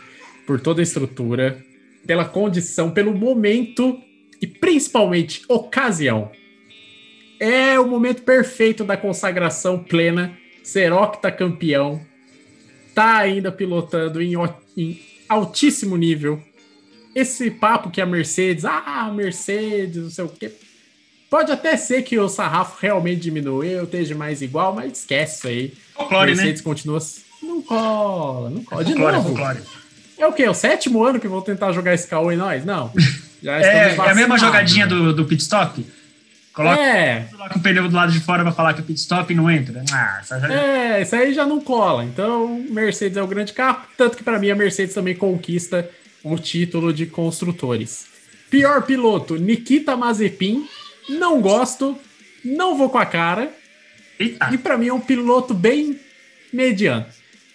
[0.47, 1.63] Por toda a estrutura,
[2.07, 3.99] pela condição, pelo momento
[4.41, 6.31] e principalmente ocasião.
[7.41, 10.37] É o momento perfeito da consagração plena.
[10.63, 12.01] Ser octacampeão.
[12.95, 14.35] Tá ainda pilotando em,
[14.77, 16.41] em altíssimo nível.
[17.15, 20.53] Esse papo que a Mercedes, ah, a Mercedes, não sei o quê.
[21.31, 25.75] Pode até ser que o sarrafo realmente diminuiu, esteja mais igual, mas esquece isso aí.
[25.95, 26.37] Folclore, né?
[26.37, 26.99] Mercedes continua.
[26.99, 27.23] assim.
[27.43, 28.85] Não cola, não cola.
[28.85, 29.29] De Folclore, novo.
[29.29, 29.61] folclore.
[30.19, 30.47] É o quê?
[30.49, 32.65] O sétimo ano que vão tentar jogar esse caô em nós?
[32.65, 32.93] Não.
[33.43, 35.83] Já É, é a mesma jogadinha do, do pit stop?
[36.61, 39.35] Coloca, É, coloca o pneu do lado de fora pra falar que o pit stop
[39.35, 39.83] não entra.
[39.93, 42.05] Ah, essa já- é, isso aí já não cola.
[42.05, 43.81] Então, Mercedes é o grande carro.
[43.97, 45.89] Tanto que, para mim, a Mercedes também conquista
[46.23, 48.07] o título de construtores.
[48.51, 50.67] Pior piloto, Nikita Mazepin.
[51.09, 51.97] Não gosto,
[52.45, 53.51] não vou com a cara.
[54.19, 54.51] Eita.
[54.53, 55.99] E para mim é um piloto bem
[56.53, 57.07] mediano.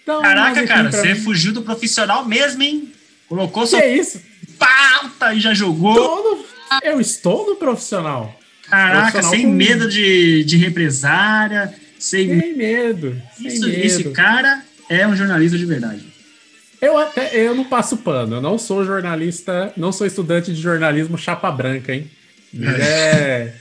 [0.01, 2.91] Então, Caraca, Mazepin cara, você mim- fugiu do profissional mesmo, hein?
[3.27, 4.21] Colocou Que sua é isso?
[4.57, 5.93] pauta e já jogou.
[5.95, 6.45] Tô no-
[6.83, 8.37] Eu estou no profissional.
[8.69, 13.21] Caraca, sem medo de, de represária, sem Sem medo.
[13.37, 13.79] Sem Isso, medo.
[13.85, 16.03] esse cara é um jornalista de verdade.
[16.81, 21.17] Eu até eu não passo pano, eu não sou jornalista, não sou estudante de jornalismo
[21.17, 22.09] chapa branca, hein?
[22.61, 23.53] É,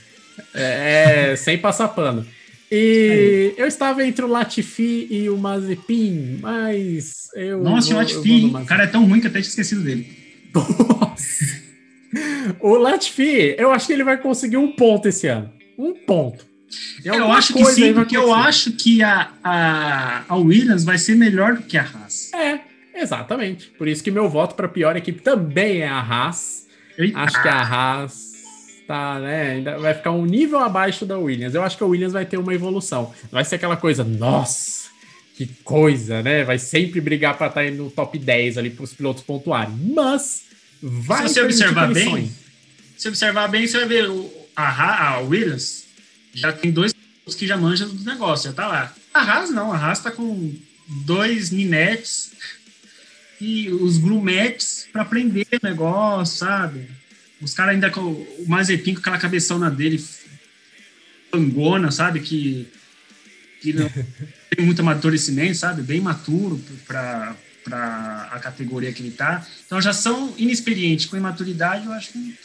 [0.53, 2.25] é, é sem passar pano.
[2.71, 7.63] E eu estava entre o Latifi e o Mazepin, mas eu.
[7.63, 10.07] Nossa, vou- o Latifi, o cara é tão ruim que eu até tinha esquecido dele.
[12.59, 15.51] O Latifi, eu acho que ele vai conseguir um ponto esse ano.
[15.77, 16.45] Um ponto.
[17.03, 21.15] E Eu acho que sim, porque eu acho que a, a, a Williams vai ser
[21.15, 22.33] melhor do que a Haas.
[22.33, 22.59] É,
[22.95, 23.67] exatamente.
[23.77, 26.67] Por isso que meu voto para a pior equipe também é a Haas.
[26.97, 27.19] Eita.
[27.19, 28.35] Acho que a Haas
[28.87, 29.51] tá, né?
[29.51, 31.55] Ainda vai ficar um nível abaixo da Williams.
[31.55, 33.13] Eu acho que a Williams vai ter uma evolução.
[33.31, 34.89] Vai ser aquela coisa, nossa,
[35.35, 36.43] que coisa, né?
[36.43, 39.73] Vai sempre brigar para estar no top 10 ali para os pilotos pontuarem.
[39.93, 40.44] Mas
[40.81, 42.31] vai Se você observar bem,
[42.97, 45.85] se observar bem, você vai ver o, a, a Williams
[46.33, 46.93] já tem dois
[47.37, 48.93] que já manjam do negócio, já tá lá.
[49.13, 50.53] A Haas não, a Haas tá com
[50.87, 52.31] dois Ninetes
[53.41, 56.87] e os Grumetes para aprender o negócio, sabe?
[57.41, 60.03] Os caras ainda com o Mazepin com aquela cabeçona dele
[61.31, 62.19] pangona, sabe?
[62.19, 62.67] Que,
[63.61, 63.89] que não
[64.55, 65.81] tem muito amadurecimento, sabe?
[65.81, 67.35] Bem maturo para
[67.65, 69.45] para a categoria que ele tá.
[69.65, 72.37] Então já são inexperientes com imaturidade, eu acho que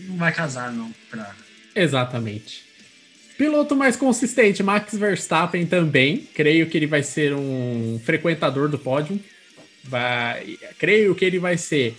[0.00, 1.34] não vai casar não para
[1.74, 2.64] Exatamente.
[3.36, 6.28] Piloto mais consistente, Max Verstappen também.
[6.34, 9.18] Creio que ele vai ser um frequentador do pódio.
[9.82, 11.96] Vai, creio que ele vai ser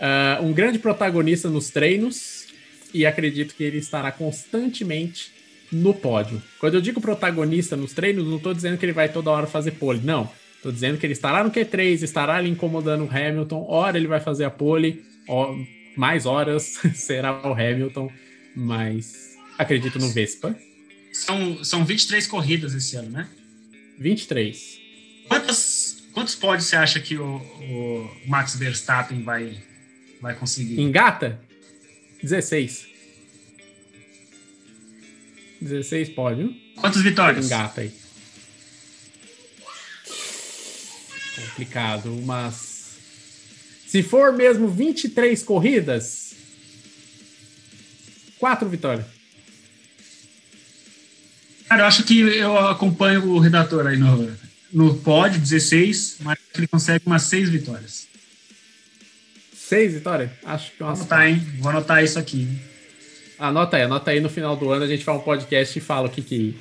[0.00, 2.46] ah, um grande protagonista nos treinos
[2.92, 5.30] e acredito que ele estará constantemente
[5.70, 6.42] no pódio.
[6.58, 9.72] Quando eu digo protagonista nos treinos, não estou dizendo que ele vai toda hora fazer
[9.72, 10.30] pole, não.
[10.62, 13.66] Estou dizendo que ele estará no Q3, estará ali incomodando o Hamilton.
[13.68, 15.52] Hora ele vai fazer a pole, ó,
[15.96, 18.08] mais horas será o Hamilton,
[18.54, 20.56] mas acredito no Vespa.
[21.12, 23.28] são são 23 corridas esse ano, né?
[23.98, 24.78] 23.
[25.26, 29.60] Quantas quantos pódios você acha que o, o Max Verstappen vai
[30.20, 30.80] vai conseguir?
[30.80, 31.40] Engata?
[32.22, 32.86] 16.
[35.60, 36.54] 16 pódio.
[36.76, 37.46] Quantas vitórias?
[37.46, 38.01] Engata aí.
[41.50, 42.96] Complicado, mas.
[43.86, 46.34] Se for mesmo 23 corridas,
[48.38, 49.06] 4 vitórias.
[51.68, 54.36] Cara, eu acho que eu acompanho o redator aí no,
[54.72, 58.08] no pódio, 16, mas ele consegue umas 6 vitórias.
[59.54, 60.30] 6 vitórias?
[60.44, 61.46] Acho que é Vou anotar, hein?
[61.60, 62.48] Vou anotar isso aqui.
[63.38, 66.08] Anota aí, anota aí no final do ano a gente faz um podcast e fala
[66.08, 66.56] o que que.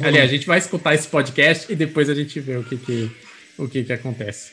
[0.00, 3.10] Aliás, a gente vai escutar esse podcast e depois a gente vê o que que,
[3.58, 4.52] o que, que acontece.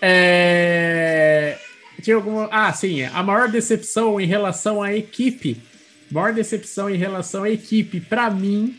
[0.00, 1.58] É...
[2.00, 2.48] Tinha alguma.
[2.50, 5.60] Ah, sim, a maior decepção em relação à equipe.
[6.10, 8.76] Maior decepção em relação à equipe, para mim,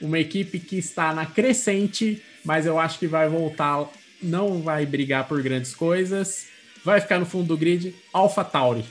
[0.00, 3.90] uma equipe que está na crescente, mas eu acho que vai voltar,
[4.22, 6.46] não vai brigar por grandes coisas,
[6.82, 7.94] vai ficar no fundo do grid.
[8.10, 8.84] Alpha Tauri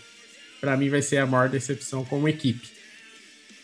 [0.62, 2.70] para mim vai ser a maior decepção como equipe.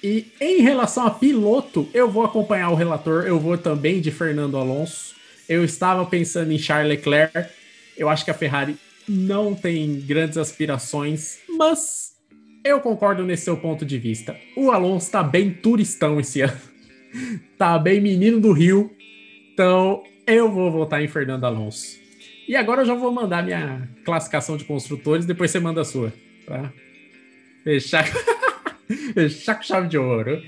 [0.03, 4.57] E em relação a piloto, eu vou acompanhar o relator, eu vou também de Fernando
[4.57, 5.15] Alonso.
[5.47, 7.49] Eu estava pensando em Charles Leclerc.
[7.97, 12.15] Eu acho que a Ferrari não tem grandes aspirações, mas
[12.63, 14.35] eu concordo nesse seu ponto de vista.
[14.55, 16.59] O Alonso tá bem turistão esse ano.
[17.57, 18.91] tá bem menino do Rio.
[19.53, 21.97] Então, eu vou votar em Fernando Alonso.
[22.47, 26.13] E agora eu já vou mandar minha classificação de construtores, depois você manda a sua.
[26.45, 26.71] Tá?
[27.63, 28.05] Fechar...
[29.13, 30.41] Fechar com chave de ouro.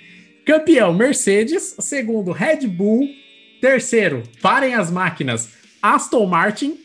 [0.46, 1.76] Campeão, Mercedes.
[1.80, 3.10] Segundo, Red Bull.
[3.62, 5.50] Terceiro, parem as máquinas.
[5.82, 6.78] Aston Martin,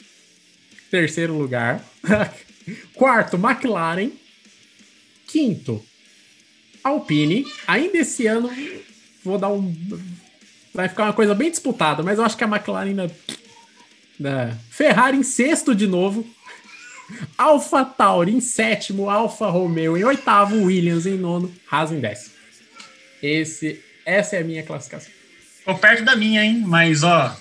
[0.90, 1.84] terceiro lugar.
[2.94, 4.10] Quarto, McLaren.
[5.26, 5.84] Quinto,
[6.82, 7.44] Alpine.
[7.66, 8.50] Ainda esse ano,
[9.24, 9.74] vou dar um.
[10.72, 13.10] Vai ficar uma coisa bem disputada, mas eu acho que a McLaren ainda.
[14.18, 14.56] né?
[14.70, 16.26] Ferrari em sexto de novo.
[17.36, 22.34] Alpha Tauri em sétimo, Alfa Romeo em oitavo, Williams em nono, Haas em décimo.
[23.22, 25.13] Esse, essa é a minha classificação.
[25.64, 26.62] Ficou perto da minha, hein?
[26.66, 27.36] Mas, ó,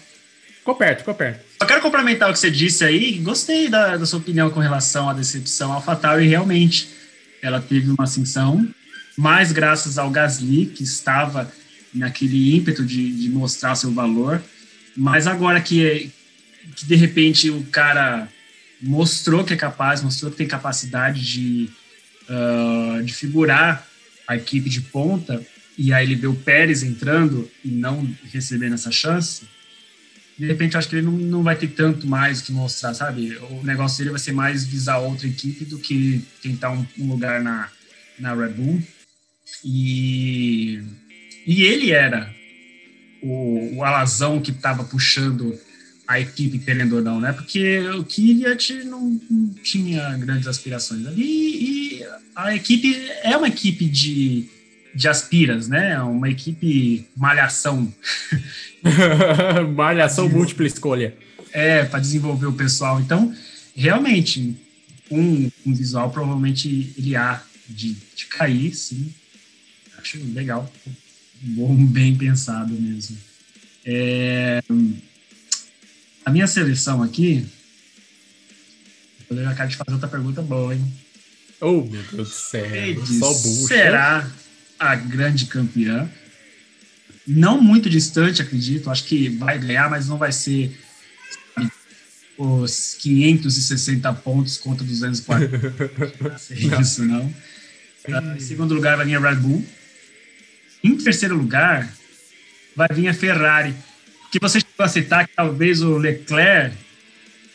[0.63, 1.43] Ficou perto, ficou perto.
[1.62, 3.19] Só quero complementar o que você disse aí.
[3.19, 6.25] Gostei da, da sua opinião com relação à decepção AlphaTauri.
[6.25, 6.88] Realmente,
[7.41, 8.65] ela teve uma ascensão,
[9.17, 11.51] mas graças ao Gasly, que estava
[11.93, 14.41] naquele ímpeto de, de mostrar seu valor.
[14.95, 16.09] Mas agora que,
[16.77, 18.29] que, de repente, o cara
[18.81, 21.69] mostrou que é capaz, mostrou que tem capacidade de,
[22.29, 23.86] uh, de figurar
[24.25, 25.45] a equipe de ponta,
[25.77, 29.47] e aí ele vê o Pérez entrando e não recebendo essa chance,
[30.38, 33.38] de repente acho que ele não, não vai ter tanto mais que mostrar, sabe?
[33.51, 37.41] O negócio dele vai ser mais visar outra equipe do que tentar um, um lugar
[37.41, 37.69] na,
[38.19, 38.81] na Red Bull.
[39.63, 40.81] E,
[41.45, 42.33] e ele era
[43.21, 45.57] o, o alazão que estava puxando
[46.07, 47.31] a equipe, querendo ou não, né?
[47.31, 52.05] Porque o Kvyat não, não tinha grandes aspirações ali e
[52.36, 54.49] a equipe é uma equipe de,
[54.93, 55.99] de aspiras, né?
[56.01, 57.93] Uma equipe malhação.
[59.75, 61.15] Malhação múltipla escolha.
[61.51, 62.99] É, para desenvolver o pessoal.
[62.99, 63.34] Então,
[63.75, 64.56] realmente,
[65.10, 69.13] um, um visual provavelmente ele há de, de cair, sim.
[69.97, 70.71] Acho legal.
[71.41, 73.17] Bom, bem pensado mesmo.
[73.86, 74.63] É,
[76.25, 77.45] a minha seleção aqui.
[79.29, 80.93] Eu acabo de fazer outra pergunta boa, hein?
[81.60, 83.06] Oh, meu Deus do céu.
[83.19, 83.67] Só bucha.
[83.67, 84.32] será
[84.79, 86.09] a grande campeã.
[87.25, 88.89] Não muito distante, acredito.
[88.89, 90.77] Acho que vai ganhar, mas não vai ser
[92.38, 96.19] os 560 pontos contra 240.
[96.29, 97.33] não ser isso, não.
[98.12, 99.65] Ah, Em segundo lugar vai vir a Red Bull.
[100.83, 101.91] Em terceiro lugar
[102.75, 103.73] vai vir a Ferrari.
[104.31, 106.75] Que você chegou a citar que talvez o Leclerc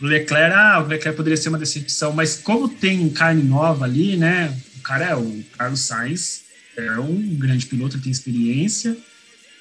[0.01, 4.17] o Leclerc, ah, o Leclerc poderia ser uma decepção, mas como tem carne nova ali,
[4.17, 4.57] né?
[4.79, 6.45] O cara é o Carlos Sainz,
[6.81, 8.97] é um grande piloto, tem experiência,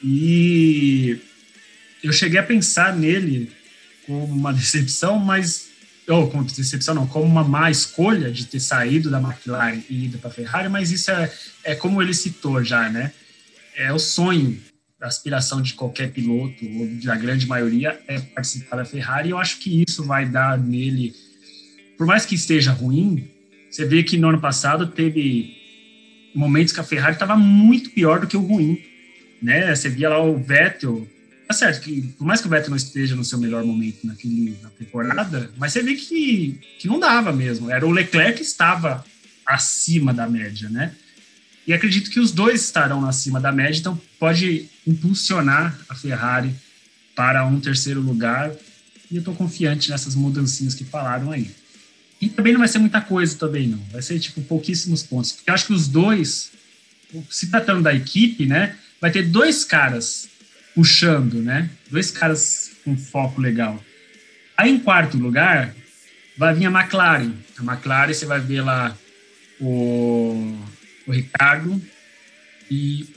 [0.04, 1.20] e
[2.04, 3.52] eu cheguei a pensar nele
[4.06, 5.68] como uma decepção, mas
[6.08, 10.18] ou como decepção não, como uma má escolha de ter saído da McLaren e ido
[10.18, 11.30] para a Ferrari, mas isso é,
[11.66, 13.12] é como ele citou já, né?
[13.76, 14.58] É o sonho
[15.00, 19.30] a aspiração de qualquer piloto, ou da grande maioria, é participar da Ferrari.
[19.30, 21.14] E eu acho que isso vai dar nele,
[21.98, 23.30] por mais que esteja ruim,
[23.70, 25.57] você vê que no ano passado teve
[26.38, 28.80] momentos que a Ferrari estava muito pior do que o ruim,
[29.41, 29.76] né?
[29.76, 31.08] Você via lá o Vettel,
[31.47, 34.56] tá certo que por mais que o Vettel não esteja no seu melhor momento naquele,
[34.62, 37.71] na temporada, mas você vê que, que não dava mesmo.
[37.71, 39.04] Era o Leclerc que estava
[39.45, 40.93] acima da média, né?
[41.65, 46.56] E acredito que os dois estarão acima da média, então pode impulsionar a Ferrari
[47.15, 48.52] para um terceiro lugar.
[49.10, 51.50] E eu estou confiante nessas mudancinhas que falaram aí.
[52.20, 53.80] E também não vai ser muita coisa também, não.
[53.92, 55.34] Vai ser, tipo, pouquíssimos pontos.
[55.34, 56.52] Porque eu acho que os dois,
[57.30, 60.28] se tratando da equipe, né, vai ter dois caras
[60.74, 61.70] puxando, né?
[61.90, 63.84] Dois caras com foco legal.
[64.56, 65.76] Aí, em quarto lugar,
[66.38, 67.34] vai vir a McLaren.
[67.58, 68.98] A McLaren, você vai ver lá
[69.60, 70.56] o
[71.08, 71.82] o Ricardo
[72.70, 73.08] e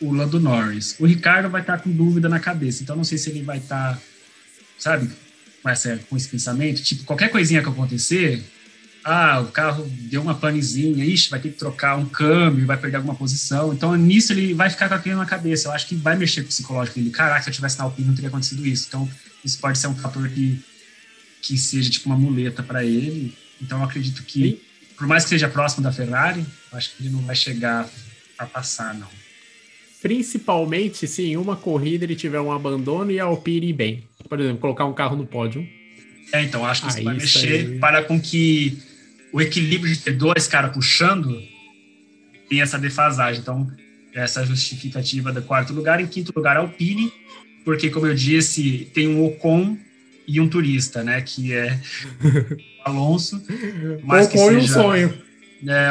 [0.00, 0.96] o Lando Norris.
[0.98, 4.00] O Ricardo vai estar com dúvida na cabeça, então não sei se ele vai estar,
[4.78, 5.10] sabe,
[5.62, 6.82] com, essa, com esse pensamento.
[6.82, 8.42] Tipo, qualquer coisinha que acontecer,
[9.04, 12.98] ah, o carro deu uma panezinha, ixi, vai ter que trocar um câmbio, vai perder
[12.98, 13.72] alguma posição.
[13.72, 15.68] Então, nisso, ele vai ficar com aquilo na cabeça.
[15.68, 17.10] Eu acho que vai mexer com o psicológico dele.
[17.10, 18.86] Caraca, se eu tivesse na Alpine, não teria acontecido isso.
[18.88, 19.08] Então,
[19.44, 20.60] isso pode ser um fator que,
[21.40, 23.36] que seja, tipo, uma muleta para ele.
[23.60, 24.62] Então, eu acredito que.
[24.96, 27.88] Por mais que seja próximo da Ferrari, acho que ele não vai chegar
[28.38, 29.08] a passar, não.
[30.00, 34.04] Principalmente se em uma corrida ele tiver um abandono e a Alpine bem.
[34.32, 35.68] Por exemplo, colocar um carro no pódio.
[36.32, 37.78] É, então, acho que isso Ah, vai isso mexer aí.
[37.78, 38.78] para com que
[39.30, 41.38] o equilíbrio de ter dois caras puxando
[42.48, 43.42] tenha essa defasagem.
[43.42, 43.70] Então,
[44.14, 46.00] essa justificativa do quarto lugar.
[46.00, 47.12] Em quinto lugar, Alpine,
[47.62, 49.76] porque, como eu disse, tem um Ocon
[50.26, 51.78] e um turista, né, que é
[52.86, 53.42] o Alonso.
[54.02, 55.22] Mas que Ocon e um seja- sonho.
[55.68, 55.90] É,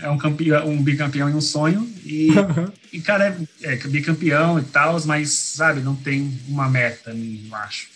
[0.00, 1.88] é um, campeão, um bicampeão e um sonho.
[2.04, 2.28] E,
[2.92, 7.88] e cara, é, é bicampeão e tal, mas, sabe, não tem uma meta, eu acho.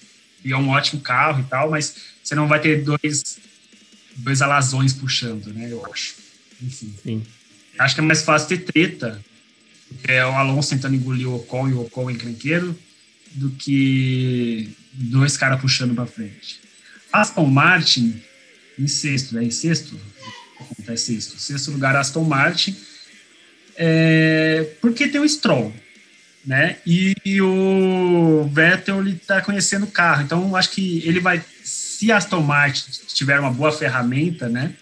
[0.44, 3.38] E é um ótimo carro e tal, mas você não vai ter dois,
[4.16, 6.14] dois alazões puxando, né, eu acho.
[6.60, 6.94] Enfim.
[7.02, 7.22] Sim.
[7.78, 9.22] Acho que é mais fácil ter treta,
[9.88, 12.78] porque é o Alonso tentando engolir o Ocon e o Ocon encrenqueiro,
[13.34, 16.60] do que dois caras puxando para frente.
[17.12, 18.22] Aston Martin
[18.78, 19.44] em sexto, né?
[19.44, 19.98] Em sexto,
[20.86, 21.38] é sexto.
[21.38, 22.76] Sexto lugar, Aston Martin,
[23.76, 25.72] é, porque tem o Stroll,
[26.44, 26.76] né?
[26.86, 32.40] E, e o Vettel está conhecendo o carro, então acho que ele vai, se Aston
[32.40, 34.74] Martin tiver uma boa ferramenta, né?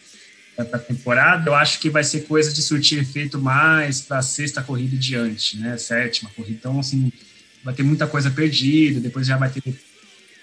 [0.57, 4.95] Para temporada, eu acho que vai ser coisa de surtir efeito mais para sexta corrida
[4.95, 5.79] e diante, né?
[5.79, 6.59] Sétima corrida.
[6.59, 7.11] Então, assim,
[7.65, 9.63] vai ter muita coisa perdida, depois já vai ter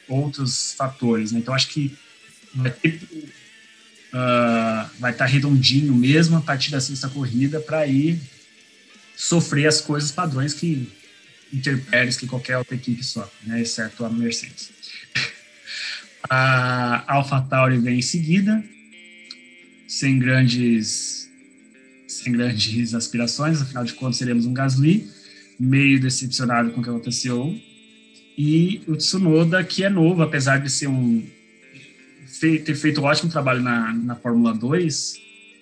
[0.08, 1.40] outros fatores, né?
[1.40, 1.96] Então, acho que
[2.56, 3.00] vai ter
[4.18, 8.20] Uh, vai estar redondinho mesmo a partir da sexta corrida para ir
[9.15, 10.91] sofrer as coisas padrões que
[11.53, 14.72] interpéries que qualquer outra equipe sofre, né, exceto a Mercedes.
[16.28, 18.63] a AlphaTauri vem em seguida,
[19.88, 21.30] sem grandes
[22.07, 25.07] sem grandes aspirações, afinal de contas seremos um Gasly,
[25.59, 27.55] meio decepcionado com o que aconteceu,
[28.36, 31.24] e o Tsunoda, que é novo, apesar de ser um
[32.40, 35.16] ter feito um ótimo trabalho na, na Fórmula 2,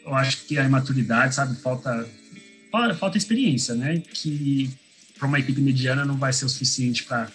[0.05, 2.07] eu acho que a imaturidade, sabe, falta,
[2.99, 3.99] falta experiência, né?
[3.99, 4.69] Que
[5.17, 7.31] para uma equipe mediana não vai ser o suficiente para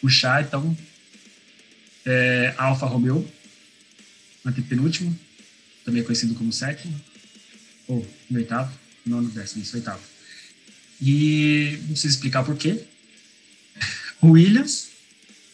[0.00, 0.42] puxar.
[0.42, 0.76] Então,
[2.04, 3.26] é, Alfa Romeo,
[4.44, 5.18] antepenúltimo,
[5.84, 6.94] também conhecido como sétimo,
[7.88, 8.72] ou no oitavo,
[9.04, 10.02] nono, décimo, isso, oitavo.
[11.00, 12.84] E não preciso explicar por quê.
[14.22, 14.90] Williams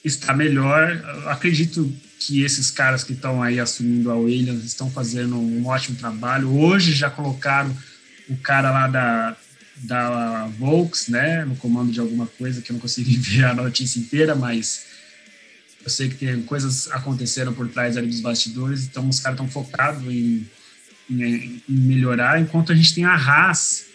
[0.05, 5.67] está melhor, acredito que esses caras que estão aí assumindo a Williams estão fazendo um
[5.67, 6.55] ótimo trabalho.
[6.55, 7.75] Hoje já colocaram
[8.29, 9.37] o cara lá da,
[9.77, 13.99] da Volks, né, no comando de alguma coisa que eu não consegui ver a notícia
[13.99, 14.85] inteira, mas
[15.83, 19.49] eu sei que tem coisas aconteceram por trás ali dos bastidores, então os caras estão
[19.51, 20.47] focados em,
[21.09, 23.87] em, em, melhorar, enquanto a gente tem a Haas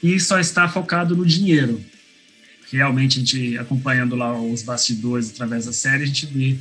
[0.00, 1.84] e só está focado no dinheiro.
[2.70, 6.56] Realmente, a gente acompanhando lá os bastidores através da série, a gente vê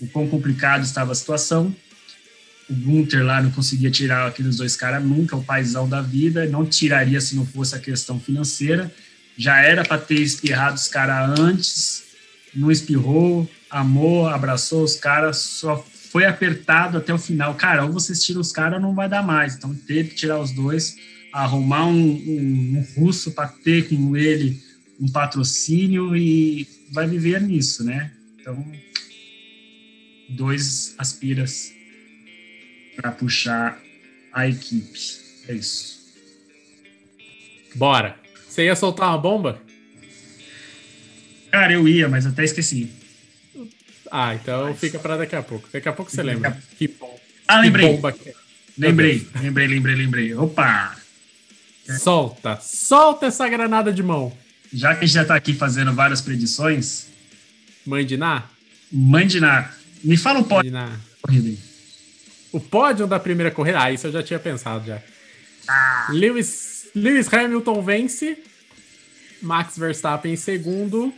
[0.00, 1.74] o quão complicado estava a situação.
[2.68, 6.64] O Gunther lá não conseguia tirar aqueles dois caras nunca, o paizão da vida, não
[6.64, 8.92] tiraria se não fosse a questão financeira.
[9.36, 12.04] Já era para ter espirrado os caras antes,
[12.54, 17.54] não espirrou, amou, abraçou os caras, só foi apertado até o final.
[17.54, 19.54] Cara, ou vocês tiram os caras, não vai dar mais.
[19.56, 20.96] Então teve que tirar os dois,
[21.32, 24.62] arrumar um, um, um russo para ter com ele
[25.00, 28.10] um patrocínio e vai viver nisso, né?
[28.38, 28.64] Então
[30.30, 31.72] dois aspiras
[32.96, 33.80] para puxar
[34.32, 34.98] a equipe.
[35.48, 36.00] É isso.
[37.74, 38.16] Bora.
[38.48, 39.62] Você ia soltar uma bomba?
[41.50, 42.90] Cara, eu ia, mas até esqueci.
[44.10, 44.78] Ah, então mas...
[44.78, 45.68] fica para daqui a pouco.
[45.72, 46.56] Daqui a pouco você lembra.
[46.76, 47.18] Que bom.
[47.46, 47.96] Ah, lembrei.
[47.96, 48.34] que é.
[48.78, 50.34] Lembrei, lembrei, lembrei, lembrei.
[50.34, 50.96] Opa!
[51.98, 54.32] Solta, solta essa granada de mão.
[54.72, 57.08] Já que a gente já tá aqui fazendo várias predições.
[57.84, 59.40] Mãe de
[60.02, 60.90] Me fala um pódio da
[61.22, 61.60] corrida
[62.52, 63.82] O pódio da primeira corrida?
[63.82, 65.02] Ah, isso eu já tinha pensado já.
[65.68, 66.08] Ah.
[66.10, 68.38] Lewis, Lewis Hamilton vence.
[69.42, 71.12] Max Verstappen em segundo.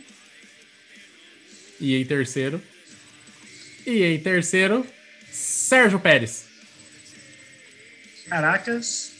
[1.79, 2.61] E em terceiro.
[3.85, 4.85] E em terceiro,
[5.29, 6.45] Sérgio Pérez.
[8.27, 9.11] Caracas.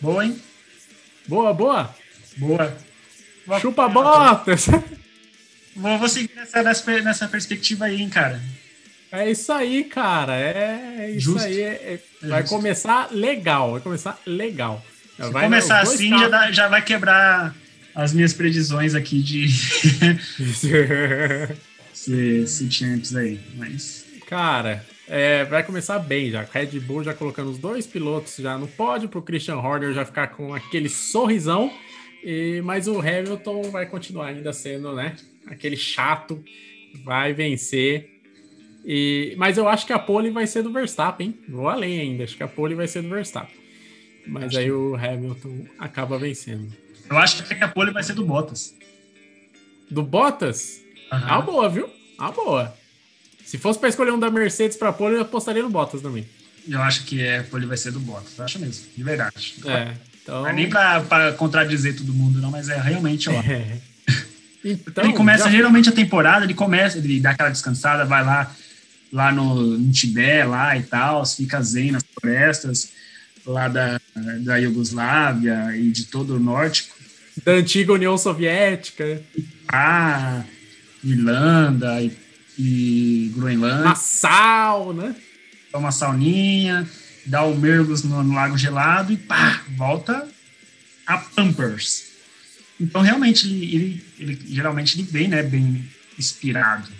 [0.00, 0.42] Boa, hein?
[1.26, 1.94] Boa, boa.
[2.36, 2.78] Boa.
[3.60, 4.66] Chupa botas.
[5.76, 6.62] Vou, vou seguir nessa,
[7.02, 8.40] nessa, perspectiva aí, hein, cara.
[9.12, 10.34] É isso aí, cara.
[10.34, 11.46] É, é isso Justo.
[11.46, 11.60] aí.
[11.60, 13.72] É, é, é vai começar legal.
[13.72, 14.84] Vai começar legal.
[15.16, 17.54] Se vai, começar assim, já, dá, já vai quebrar
[17.94, 19.48] as minhas previsões aqui de
[21.92, 23.40] se, se champs aí.
[23.56, 24.04] Mas.
[24.26, 26.42] Cara, é, vai começar bem já.
[26.42, 30.04] Red Bull já colocando os dois pilotos já no pódio para o Christian Horner já
[30.04, 31.72] ficar com aquele sorrisão.
[32.24, 35.14] E, mas o Hamilton vai continuar ainda sendo, né?
[35.46, 36.42] Aquele chato,
[37.04, 38.10] vai vencer.
[38.84, 41.38] E, mas eu acho que a pole vai ser do Verstappen, hein?
[41.48, 43.56] Vou além ainda, acho que a pole vai ser do Verstappen.
[44.26, 44.70] Mas acho aí que...
[44.70, 46.72] o Hamilton acaba vencendo.
[47.08, 48.74] Eu acho que a pole vai ser do Bottas.
[49.90, 50.80] Do Bottas?
[51.12, 51.18] Uhum.
[51.22, 51.88] Ah, boa, viu?
[52.18, 52.76] Ah, boa.
[53.44, 56.26] Se fosse para escolher um da Mercedes para pole, eu apostaria no Bottas também.
[56.68, 59.54] Eu acho que a pole vai ser do Bottas, eu acho mesmo, de verdade.
[59.66, 60.42] É, então...
[60.42, 63.32] Não é nem para contradizer todo mundo, não, mas é realmente, ó.
[63.32, 63.80] É.
[64.72, 65.50] Então, ele começa já...
[65.50, 68.50] geralmente a temporada, ele começa, ele dá aquela descansada, vai lá
[69.12, 72.90] lá no, no Tibete lá e tal, fica zen nas florestas
[73.46, 74.00] lá da,
[74.40, 76.90] da Iugoslávia e de todo o norte.
[77.44, 79.22] Da antiga União Soviética.
[79.68, 80.42] Ah,
[81.04, 82.12] Irlanda e,
[82.58, 83.84] e Groenlândia.
[83.84, 85.14] Nassau, né?
[85.70, 86.88] Toma uma sauninha,
[87.24, 90.26] dá o um mergulho no, no, lago gelado e pá, volta
[91.06, 92.05] a Pampers.
[92.80, 95.84] Então, realmente, ele, ele, ele geralmente ele vem, né, bem
[96.18, 96.90] inspirado.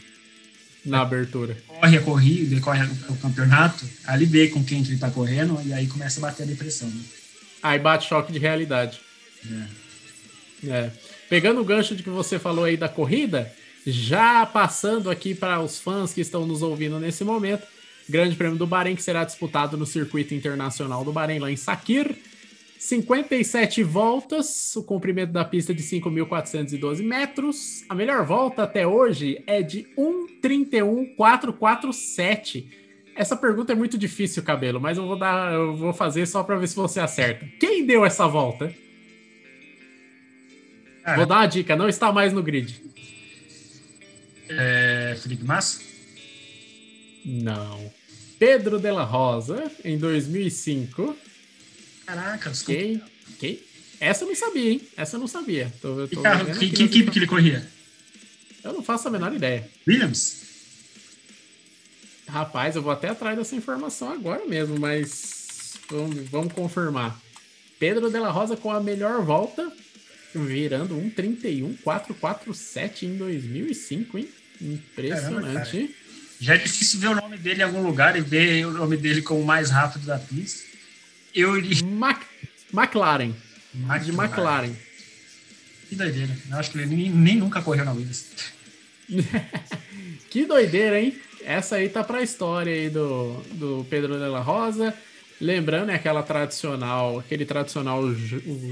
[0.84, 1.56] Na abertura.
[1.66, 5.72] Corre a corrida, corre o campeonato, ele vê com quem que ele tá correndo e
[5.72, 6.88] aí começa a bater a depressão.
[6.88, 7.00] Né?
[7.60, 9.00] Aí bate choque de realidade.
[10.64, 10.68] É.
[10.68, 10.92] É.
[11.28, 13.52] Pegando o gancho de que você falou aí da corrida,
[13.84, 17.66] já passando aqui para os fãs que estão nos ouvindo nesse momento,
[18.08, 22.16] Grande Prêmio do Bahrein que será disputado no Circuito Internacional do Bahrein, lá em Sakir.
[22.86, 27.84] 57 voltas, o comprimento da pista de 5.412 metros.
[27.88, 32.68] A melhor volta até hoje é de 1:31.447.
[33.16, 36.56] Essa pergunta é muito difícil, cabelo, mas eu vou dar, eu vou fazer só para
[36.56, 37.44] ver se você acerta.
[37.58, 38.72] Quem deu essa volta?
[41.02, 42.80] Cara, Vou dar uma dica, não está mais no grid.
[44.48, 45.80] é, Felipe Massa?
[47.24, 47.90] Não.
[48.38, 51.16] Pedro de la Rosa, em 2005.
[52.06, 53.02] Caraca, os Quem?
[53.38, 53.60] Quem?
[53.98, 54.80] Essa eu não sabia, hein?
[54.96, 55.72] Essa eu não sabia.
[55.82, 57.66] Tô, tô carro, que, que equipe que ele corria?
[58.62, 59.68] Eu não faço a menor ideia.
[59.86, 60.42] Williams?
[62.28, 67.18] Rapaz, eu vou até atrás dessa informação agora mesmo, mas vamos, vamos confirmar.
[67.78, 69.72] Pedro de la Rosa com a melhor volta,
[70.34, 74.28] virando 1:31.447 em 2005, hein?
[74.60, 75.94] Impressionante.
[76.40, 79.22] Já é difícil ver o nome dele em algum lugar e ver o nome dele
[79.22, 80.65] como o mais rápido da pista.
[81.36, 81.84] Eu iria.
[81.84, 82.26] Mac-
[82.72, 83.32] McLaren,
[84.02, 84.72] de McLaren.
[85.88, 86.36] Que doideira.
[86.50, 88.26] Eu acho que ele nem, nem nunca correu na Williams.
[90.30, 91.16] Que doideira, hein?
[91.44, 94.92] Essa aí tá pra história aí do, do Pedro de la Rosa.
[95.40, 98.02] Lembrando, é aquela tradicional, aquele tradicional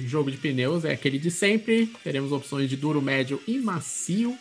[0.07, 1.87] jogo de pneus, é aquele de sempre.
[2.03, 4.37] Teremos opções de duro, médio e macio.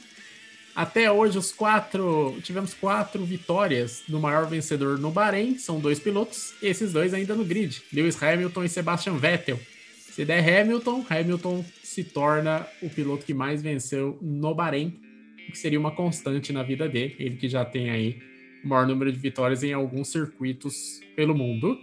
[0.75, 2.37] Até hoje, os quatro.
[2.41, 5.57] Tivemos quatro vitórias no maior vencedor no Bahrein.
[5.57, 6.53] São dois pilotos.
[6.61, 9.59] Esses dois ainda no grid: Lewis Hamilton e Sebastian Vettel.
[9.97, 14.99] Se der Hamilton, Hamilton se torna o piloto que mais venceu no Bahrein,
[15.47, 17.15] o que seria uma constante na vida dele.
[17.19, 18.21] Ele que já tem aí
[18.63, 21.79] o maior número de vitórias em alguns circuitos pelo mundo.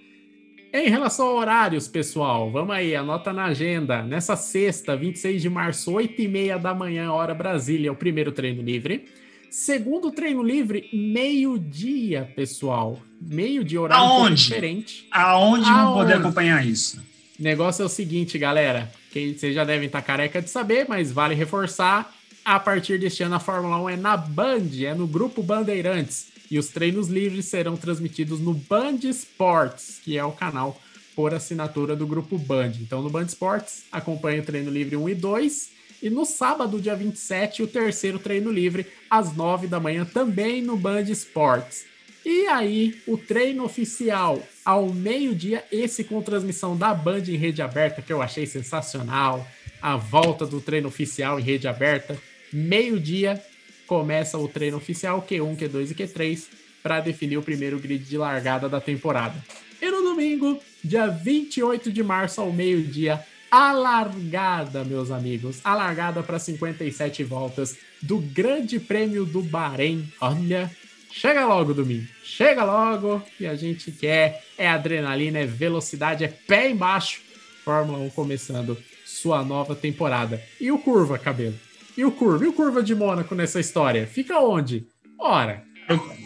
[0.73, 4.03] Em relação a horários, pessoal, vamos aí, anota na agenda.
[4.03, 9.07] Nessa sexta, 26 de março, 8h30 da manhã, hora Brasília, o primeiro treino livre.
[9.51, 13.01] Segundo treino livre, meio-dia, pessoal.
[13.21, 14.45] Meio-dia, horário pouco Aonde?
[14.45, 15.09] diferente.
[15.11, 16.27] Aonde vão poder Aonde?
[16.27, 16.99] acompanhar isso?
[17.39, 18.93] O negócio é o seguinte, galera.
[19.11, 22.15] Que vocês já devem estar careca de saber, mas vale reforçar.
[22.45, 26.30] A partir deste ano, a Fórmula 1 é na Band, é no Grupo Bandeirantes.
[26.51, 30.81] E os treinos livres serão transmitidos no Band Sports, que é o canal
[31.15, 32.73] por assinatura do Grupo Band.
[32.81, 35.71] Então, no Band Sports, acompanhe o treino livre 1 e 2.
[36.03, 40.77] E no sábado, dia 27, o terceiro treino livre, às 9 da manhã, também no
[40.77, 41.85] Band Sports.
[42.25, 48.03] E aí, o treino oficial ao meio-dia, esse com transmissão da Band em rede aberta,
[48.03, 49.47] que eu achei sensacional.
[49.81, 52.19] A volta do treino oficial em rede aberta.
[52.53, 53.43] Meio-dia
[53.91, 56.45] começa o treino oficial Q1, Q2 e Q3
[56.81, 59.35] para definir o primeiro grid de largada da temporada.
[59.83, 63.21] E no domingo, dia 28 de março ao meio-dia,
[63.51, 70.09] a largada, meus amigos, a largada para 57 voltas do Grande Prêmio do Bahrein.
[70.21, 70.71] Olha,
[71.11, 76.71] chega logo domingo, chega logo, que a gente quer é adrenalina, é velocidade, é pé
[76.71, 77.23] embaixo.
[77.65, 80.41] Fórmula 1 começando sua nova temporada.
[80.61, 81.59] E o curva, cabelo?
[81.97, 82.45] E o curva?
[82.45, 84.07] E o curva de Mônaco nessa história?
[84.07, 84.87] Fica onde?
[85.19, 85.63] Ora,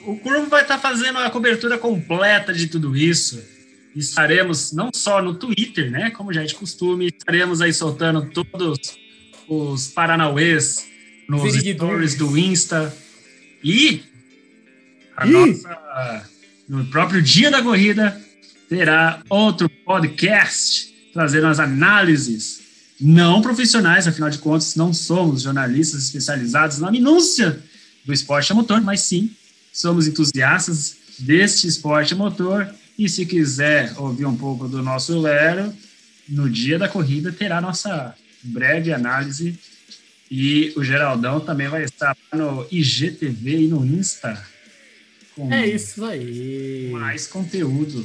[0.04, 3.42] O, o Curvo vai estar fazendo a cobertura completa de tudo isso.
[3.96, 6.10] Estaremos não só no Twitter, né?
[6.10, 8.78] Como já é de costume, estaremos aí soltando todos
[9.48, 10.86] os Paranauês
[11.28, 11.86] nos Ziriguidum.
[11.86, 12.94] stories do Insta.
[13.62, 14.02] E
[15.16, 15.32] a Ih!
[15.32, 16.30] nossa,
[16.68, 18.20] no próprio dia da corrida,
[18.68, 22.60] terá outro podcast trazendo as análises
[23.00, 27.60] não profissionais, afinal de contas, não somos jornalistas especializados na minúcia
[28.04, 29.30] do esporte a motor, mas sim
[29.72, 32.72] somos entusiastas deste esporte a motor.
[32.96, 35.74] E se quiser ouvir um pouco do nosso Lero,
[36.28, 39.58] no dia da corrida terá nossa breve análise.
[40.30, 44.40] E o Geraldão também vai estar no IGTV e no Insta.
[45.34, 46.90] Com é isso aí.
[46.92, 48.04] mais conteúdo.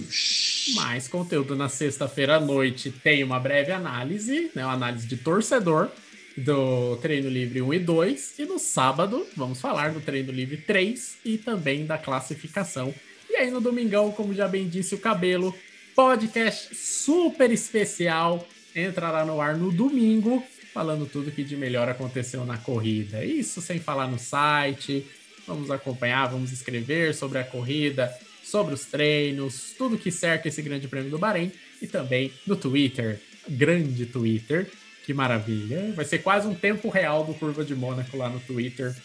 [0.73, 5.89] Mais conteúdo na sexta-feira à noite tem uma breve análise, né, uma análise de torcedor
[6.37, 11.17] do treino livre 1 e 2 e no sábado vamos falar do treino livre 3
[11.25, 12.93] e também da classificação.
[13.29, 15.53] E aí no domingão, como já bem disse o Cabelo,
[15.95, 22.57] podcast super especial entrará no ar no domingo, falando tudo que de melhor aconteceu na
[22.57, 23.23] corrida.
[23.23, 25.05] Isso sem falar no site.
[25.49, 30.87] Vamos acompanhar, vamos escrever sobre a corrida, sobre os treinos, tudo que cerca esse Grande
[30.87, 34.69] Prêmio do Bahrein e também no Twitter, grande Twitter,
[35.05, 35.91] Que maravilha.
[35.95, 38.95] Vai ser quase um tempo real do Curva de Mônaco lá no Twitter.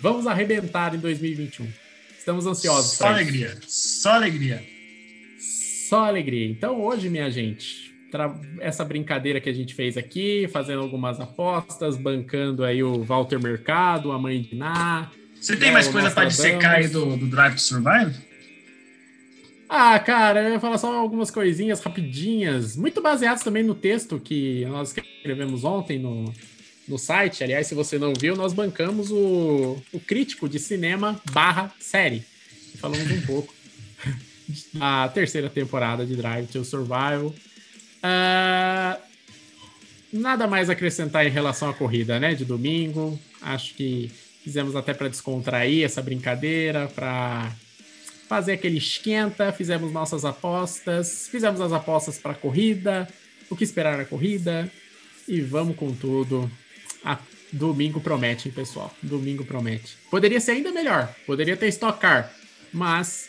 [0.00, 1.68] Vamos arrebentar em 2021.
[2.18, 2.96] Estamos ansiosos.
[2.96, 3.56] Só alegria.
[3.68, 4.64] Só alegria.
[5.88, 6.44] Só alegria.
[6.50, 7.94] Então, hoje, minha gente,
[8.60, 14.10] essa brincadeira que a gente fez aqui, fazendo algumas apostas, bancando aí o Walter Mercado,
[14.10, 15.08] a mãe de Ná.
[15.40, 16.36] Você tem mais coisa pra Nostradamus.
[16.36, 18.14] dissecar aí do, do Drive to Survive?
[19.68, 24.64] Ah, cara, eu ia falar só algumas coisinhas rapidinhas, muito baseadas também no texto que
[24.64, 26.32] nós escrevemos ontem no,
[26.88, 27.44] no site.
[27.44, 32.24] Aliás, se você não viu, nós bancamos o, o crítico de cinema barra série.
[32.78, 33.52] Falamos um pouco
[34.72, 37.34] da terceira temporada de Drive to Survival.
[38.02, 38.98] Ah,
[40.10, 42.34] nada mais a acrescentar em relação à corrida, né?
[42.34, 43.20] De domingo.
[43.42, 44.10] Acho que
[44.48, 47.52] fizemos até para descontrair essa brincadeira, para
[48.26, 53.06] fazer aquele esquenta, fizemos nossas apostas, fizemos as apostas para a corrida,
[53.50, 54.70] o que esperar na corrida
[55.28, 56.50] e vamos com tudo.
[57.04, 57.18] Ah,
[57.52, 58.90] domingo promete, hein, pessoal?
[59.02, 59.98] Domingo promete.
[60.10, 62.32] Poderia ser ainda melhor, poderia ter Stock Car,
[62.72, 63.28] mas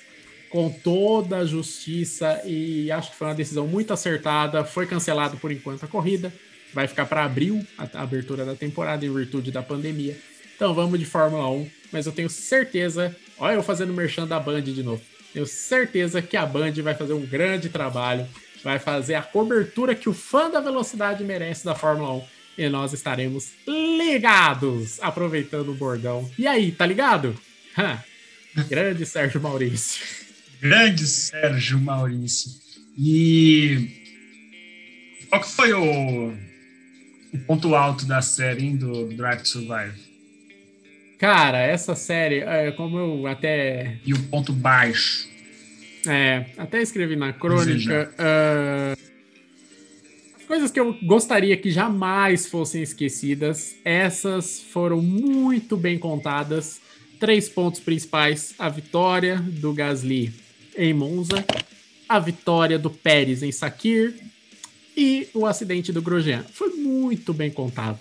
[0.49, 5.51] com toda a justiça e acho que foi uma decisão muito acertada, foi cancelado por
[5.51, 6.33] enquanto a corrida,
[6.73, 10.17] vai ficar para abril a a abertura da temporada em virtude da pandemia.
[10.59, 14.63] Então vamos de Fórmula 1, mas eu tenho certeza, olha eu fazendo merchan da Band
[14.63, 15.01] de novo.
[15.31, 18.27] Tenho certeza que a Band vai fazer um grande trabalho,
[18.61, 22.23] vai fazer a cobertura que o fã da velocidade merece da Fórmula 1
[22.57, 26.29] e nós estaremos ligados, aproveitando o bordão.
[26.37, 27.39] E aí, tá ligado?
[27.77, 28.03] Hã.
[28.67, 30.05] Grande Sérgio Maurício.
[30.59, 32.51] Grande Sérgio Maurício.
[32.97, 34.03] E
[35.29, 36.33] qual que foi o,
[37.33, 40.08] o ponto alto da série hein, do Drive to Survive?
[41.19, 45.27] Cara, essa série, é, como eu até E o ponto baixo?
[46.07, 48.09] É, até escrevi na crônica.
[48.17, 48.95] Ah,
[50.37, 56.79] as coisas que eu gostaria que jamais fossem esquecidas, essas foram muito bem contadas.
[57.19, 60.33] Três pontos principais: a vitória do Gasly
[60.77, 61.45] em Monza,
[62.07, 64.15] a vitória do Pérez em Sakir
[64.95, 66.45] e o acidente do Grosjean.
[66.53, 67.99] Foi muito bem contado.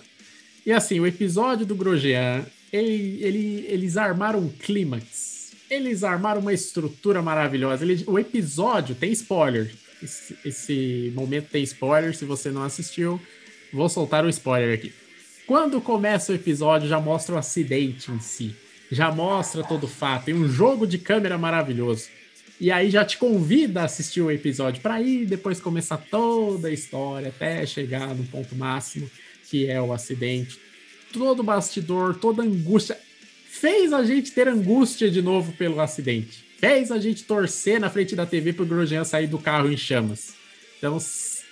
[0.65, 5.51] E assim, o episódio do Grosjean, ele, ele- eles armaram um clímax.
[5.69, 7.83] Eles armaram uma estrutura maravilhosa.
[7.83, 9.71] Ele- o episódio tem spoiler.
[10.01, 12.15] Esse, esse momento tem spoiler.
[12.15, 13.19] Se você não assistiu,
[13.71, 14.93] vou soltar um spoiler aqui.
[15.45, 18.55] Quando começa o episódio, já mostra o acidente em si.
[18.91, 20.25] Já mostra todo o fato.
[20.25, 22.07] Tem um jogo de câmera maravilhoso.
[22.59, 26.71] E aí já te convida a assistir o episódio para ir depois começar toda a
[26.71, 29.09] história até chegar no ponto máximo,
[29.49, 30.59] que é o acidente.
[31.11, 32.97] Todo o bastidor, toda a angústia.
[33.47, 36.45] Fez a gente ter angústia de novo pelo acidente.
[36.57, 40.33] Fez a gente torcer na frente da TV pro Grosjean sair do carro em chamas.
[40.77, 40.97] Então,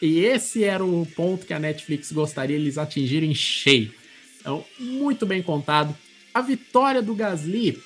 [0.01, 3.91] e esse era o ponto que a Netflix gostaria eles atingirem cheio.
[4.39, 5.95] Então, muito bem contado.
[6.33, 7.81] A vitória do Gasly,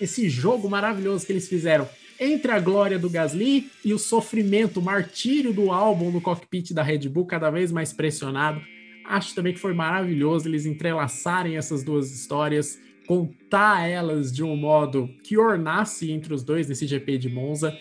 [0.00, 4.82] esse jogo maravilhoso que eles fizeram entre a glória do Gasly e o sofrimento, o
[4.82, 8.60] martírio do álbum no cockpit da Red Bull, cada vez mais pressionado.
[9.08, 15.08] Acho também que foi maravilhoso eles entrelaçarem essas duas histórias, contar elas de um modo
[15.22, 17.76] que ornasse entre os dois nesse GP de Monza.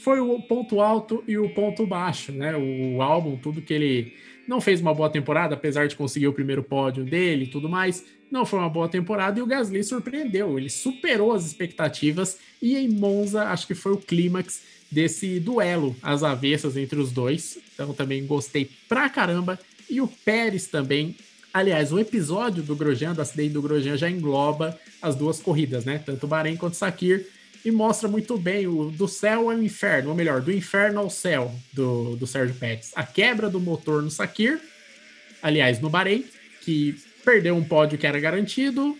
[0.00, 2.54] Foi o ponto alto e o ponto baixo, né?
[2.56, 4.12] O álbum, tudo que ele
[4.46, 8.04] não fez uma boa temporada, apesar de conseguir o primeiro pódio dele e tudo mais,
[8.30, 12.88] não foi uma boa temporada e o Gasly surpreendeu, ele superou as expectativas e em
[12.88, 17.58] Monza acho que foi o clímax desse duelo às avessas entre os dois.
[17.72, 19.58] Então também gostei pra caramba
[19.88, 21.16] e o Pérez também.
[21.52, 26.02] Aliás, o episódio do Grosjean, do acidente do Grosjean já engloba as duas corridas, né?
[26.04, 27.26] Tanto Bahrein quanto Sakir
[27.64, 31.54] e mostra muito bem o do céu ao inferno, ou melhor, do inferno ao céu
[31.72, 32.92] do, do Sérgio Pérez.
[32.94, 34.60] A quebra do motor no Sakir,
[35.42, 36.24] aliás, no Bahrein,
[36.60, 38.98] que perdeu um pódio que era garantido.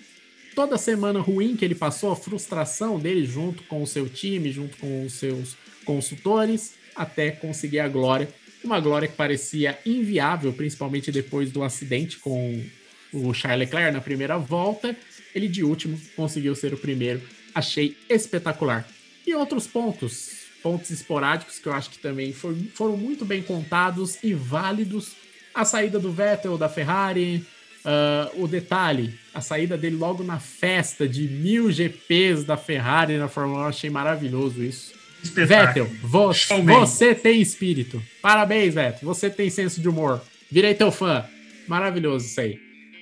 [0.54, 4.76] Toda semana ruim que ele passou, a frustração dele junto com o seu time, junto
[4.78, 8.28] com os seus consultores, até conseguir a glória.
[8.64, 12.64] Uma glória que parecia inviável, principalmente depois do acidente com
[13.12, 14.96] o Charles Leclerc na primeira volta.
[15.34, 17.20] Ele de último conseguiu ser o primeiro.
[17.54, 18.88] Achei espetacular.
[19.26, 24.32] E outros pontos, pontos esporádicos que eu acho que também foram muito bem contados e
[24.32, 25.12] válidos.
[25.54, 27.46] A saída do Vettel da Ferrari,
[27.84, 33.28] ah, o detalhe, a saída dele logo na festa de mil GPs da Ferrari na
[33.28, 34.93] Fórmula 1, eu achei maravilhoso isso.
[35.24, 35.86] Espetáculo.
[35.86, 36.78] Vettel, vo- Showman.
[36.80, 38.02] você tem espírito.
[38.22, 39.00] Parabéns, Vettel.
[39.08, 40.20] Você tem senso de humor.
[40.50, 41.24] Virei teu fã.
[41.66, 42.58] Maravilhoso isso aí.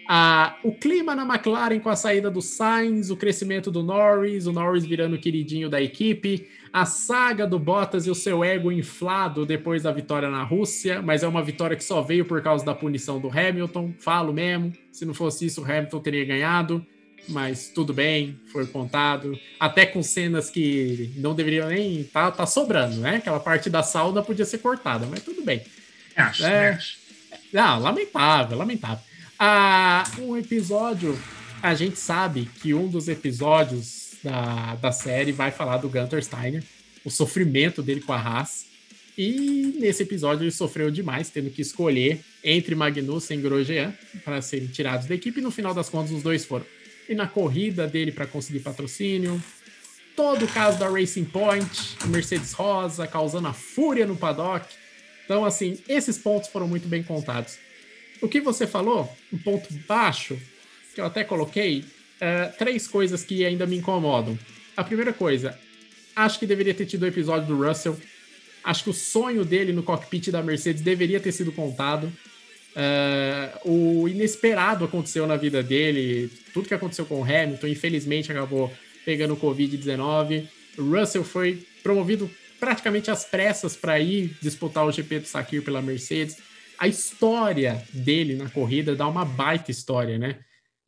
[0.08, 4.52] Ah, o clima na McLaren com a saída do Sainz, o crescimento do Norris, o
[4.52, 9.46] Norris virando o queridinho da equipe, a saga do Bottas e o seu ego inflado
[9.46, 12.74] depois da vitória na Rússia, mas é uma vitória que só veio por causa da
[12.74, 14.72] punição do Hamilton, falo mesmo.
[14.90, 16.84] Se não fosse isso, o Hamilton teria ganhado,
[17.28, 19.38] mas tudo bem, foi contado.
[19.58, 22.04] Até com cenas que não deveriam nem.
[22.04, 23.16] Tá, tá sobrando, né?
[23.16, 25.62] Aquela parte da sauna podia ser cortada, mas tudo bem.
[26.16, 26.70] Acho, É.
[26.70, 26.96] acho.
[27.52, 29.04] Não, lamentável, lamentável.
[29.38, 31.18] Ah, um episódio,
[31.62, 36.62] a gente sabe que um dos episódios da, da série vai falar do Gunter Steiner,
[37.04, 38.66] o sofrimento dele com a Haas.
[39.18, 43.92] E nesse episódio ele sofreu demais, tendo que escolher entre Magnussen e Grosjean
[44.24, 45.40] para serem tirados da equipe.
[45.40, 46.64] E no final das contas, os dois foram.
[47.14, 49.42] Na corrida dele para conseguir patrocínio,
[50.16, 54.66] todo o caso da Racing Point, Mercedes Rosa causando a fúria no paddock.
[55.24, 57.58] Então, assim, esses pontos foram muito bem contados.
[58.20, 60.38] O que você falou, um ponto baixo,
[60.94, 61.84] que eu até coloquei,
[62.20, 64.38] é, três coisas que ainda me incomodam.
[64.76, 65.58] A primeira coisa,
[66.14, 67.98] acho que deveria ter tido o episódio do Russell.
[68.62, 72.12] Acho que o sonho dele no cockpit da Mercedes deveria ter sido contado.
[72.74, 78.72] É, o inesperado aconteceu na vida dele, tudo que aconteceu com o Hamilton, infelizmente acabou
[79.04, 80.46] pegando o Covid-19.
[80.78, 85.82] O Russell foi promovido praticamente às pressas para ir disputar o GP do Sakir pela
[85.82, 86.38] Mercedes.
[86.78, 90.38] A história dele na corrida dá uma baita história, né?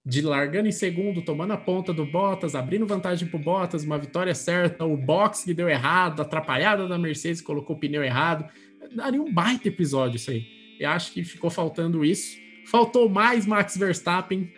[0.06, 4.34] De largando em segundo, tomando a ponta do Bottas, abrindo vantagem pro Bottas, uma vitória
[4.34, 8.48] certa, o box que deu errado, atrapalhada da Mercedes colocou o pneu errado.
[8.94, 10.63] Daria um baita episódio isso aí.
[10.84, 12.36] Acho que ficou faltando isso.
[12.66, 14.50] Faltou mais Max Verstappen.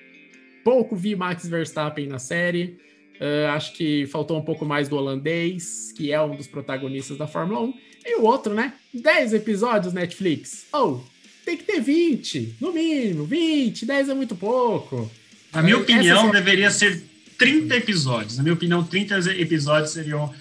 [0.64, 2.78] Pouco vi Max Verstappen na série.
[3.20, 7.26] Uh, acho que faltou um pouco mais do holandês, que é um dos protagonistas da
[7.26, 7.74] Fórmula 1.
[8.04, 8.74] E o outro, né?
[8.92, 10.66] 10 episódios Netflix.
[10.72, 11.00] Oh,
[11.44, 13.24] tem que ter 20, no mínimo.
[13.24, 15.10] 20, 10 é muito pouco.
[15.52, 17.02] Na minha Essa opinião, é- deveria ser
[17.38, 18.36] 30 episódios.
[18.36, 20.32] Na minha opinião, 30 episódios seriam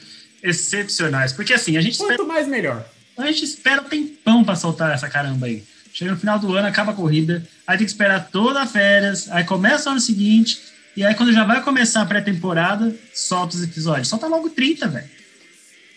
[0.44, 1.34] excepcionais.
[1.34, 2.86] Porque assim, a gente espera, Quanto mais melhor.
[3.18, 5.64] a gente espera um tempão pra soltar essa caramba aí.
[5.96, 9.32] Chega no final do ano, acaba a corrida, aí tem que esperar toda a férias,
[9.32, 10.60] aí começa o ano seguinte,
[10.94, 14.10] e aí quando já vai começar a pré-temporada, solta os episódios.
[14.10, 15.10] Solta logo 30, velho.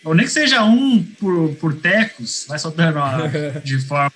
[0.05, 2.97] Ou nem que seja um por, por tecos, vai soltando
[3.61, 4.13] de forma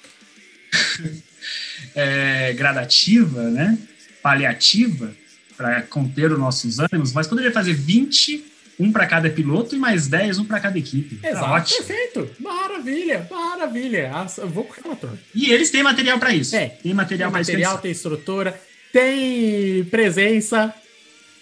[1.94, 3.78] é, gradativa, né?
[4.22, 5.14] Paliativa,
[5.58, 10.08] para conter os nossos ânimos, mas poderia fazer 20, um para cada piloto e mais
[10.08, 11.16] 10, um para cada equipe.
[11.18, 11.52] Tá Exato.
[11.52, 11.84] ótimo.
[11.86, 12.30] Perfeito.
[12.40, 14.12] Maravilha, maravilha.
[14.14, 15.12] Ah, Eu vou com o relator.
[15.34, 16.56] E eles têm material para isso.
[16.56, 18.60] É, tem material Tem material, tem estrutura,
[18.92, 20.74] tem presença.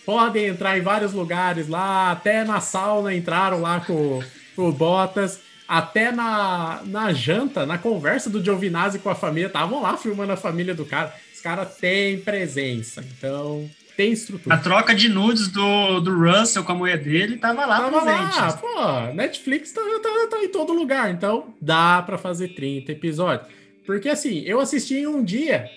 [0.05, 4.21] Podem entrar em vários lugares lá, até na sauna entraram lá com,
[4.55, 9.81] com o Bottas, até na, na janta, na conversa do Giovinazzi com a família, estavam
[9.81, 11.13] lá filmando a família do cara.
[11.33, 13.69] Os caras têm presença, então
[14.01, 14.57] tem A estrutura.
[14.57, 18.35] troca de nudes do, do Russell com a mulher dele tava lá Tava presente.
[18.37, 23.47] lá, pô, Netflix tá, tá, tá em todo lugar, então dá pra fazer 30 episódios.
[23.85, 25.69] Porque assim, eu assisti em um dia.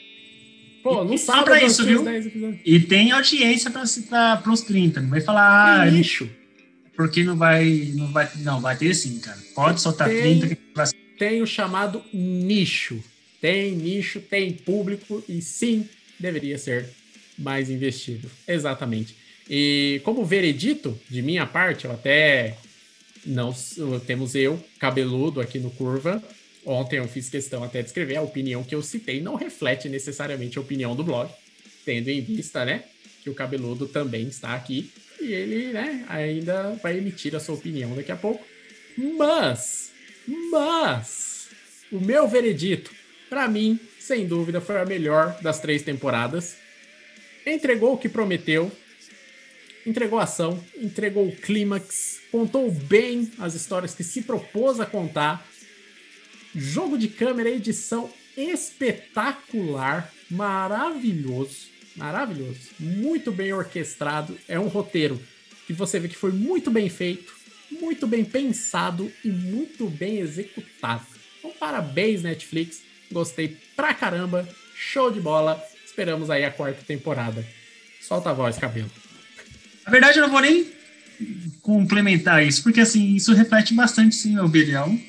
[0.83, 2.03] Pô, E- e só sábado pra isso, viu?
[2.05, 2.61] 10 episódios.
[2.64, 3.83] E tem audiência para
[4.53, 5.01] os 30.
[5.01, 6.31] Não vai falar, ah, Que lixo.
[6.97, 8.29] porque não vai, não vai.
[8.37, 9.39] Não, vai ter sim, cara.
[9.55, 10.39] Pode soltar Tem.
[10.41, 13.03] 30 que vai ser Tem o chamado nicho.
[13.41, 15.87] Tem nicho, tem público e sim,
[16.18, 16.89] deveria ser
[17.39, 18.30] mais investido.
[18.47, 19.16] Exatamente.
[19.49, 22.57] E como veredito, de minha parte, eu até
[23.26, 23.55] não
[24.07, 26.22] temos eu, cabeludo aqui no Curva.
[26.64, 30.57] Ontem eu fiz questão até de escrever a opinião que eu citei, não reflete necessariamente
[30.57, 31.30] a opinião do blog,
[31.85, 32.85] tendo em vista, né,
[33.22, 37.95] que o cabeludo também está aqui e ele, né, ainda vai emitir a sua opinião
[37.95, 38.45] daqui a pouco.
[38.97, 39.93] Mas,
[40.51, 41.49] mas,
[41.93, 42.91] o meu veredito,
[43.28, 46.57] para mim, sem dúvida, foi a melhor das três temporadas.
[47.47, 48.72] Entregou o que prometeu,
[49.86, 55.47] entregou a ação, entregou o clímax, contou bem as histórias que se propôs a contar.
[56.55, 64.38] Jogo de câmera, edição espetacular, maravilhoso, maravilhoso, muito bem orquestrado.
[64.49, 65.20] É um roteiro
[65.66, 67.34] que você vê que foi muito bem feito,
[67.70, 71.07] muito bem pensado e muito bem executado.
[71.38, 72.82] Então, parabéns, Netflix.
[73.12, 74.49] Gostei pra caramba.
[74.74, 75.62] Show de bola.
[75.95, 77.47] Esperamos aí a quarta temporada.
[78.01, 78.90] Solta a voz, cabelo.
[79.86, 80.66] Na verdade, eu não vou nem
[81.62, 85.01] complementar isso, porque assim, isso reflete bastante sim a opinião.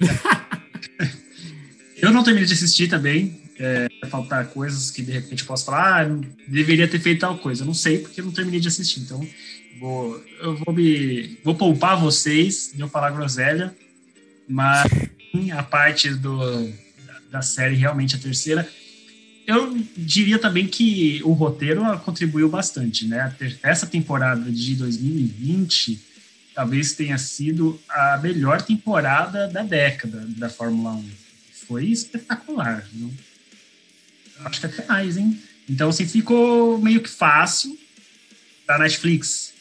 [2.02, 3.44] eu não terminei de assistir também.
[3.60, 7.62] É, faltar coisas que de repente posso falar, ah, deveria ter feito tal coisa.
[7.62, 9.02] Eu não sei porque eu não terminei de assistir.
[9.02, 9.24] Então,
[9.78, 11.38] vou, eu vou me.
[11.44, 13.72] Vou poupar vocês de eu falar groselha,
[14.48, 14.90] mas
[15.56, 16.72] a parte do,
[17.30, 18.68] da série, realmente a terceira,
[19.46, 23.34] eu diria também que o roteiro contribuiu bastante, né?
[23.62, 26.00] Essa temporada de 2020
[26.54, 31.10] talvez tenha sido a melhor temporada da década da Fórmula 1.
[31.66, 33.12] Foi espetacular, viu?
[34.44, 35.40] Acho que até mais, hein?
[35.68, 37.76] Então, assim, ficou meio que fácil
[38.66, 39.52] da Netflix.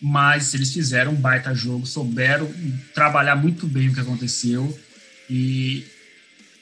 [0.00, 2.48] Mas eles fizeram um baita jogo, souberam
[2.94, 4.78] trabalhar muito bem o que aconteceu
[5.28, 5.84] e,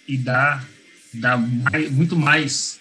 [0.08, 0.66] e dar,
[1.12, 2.80] dar mais, muito mais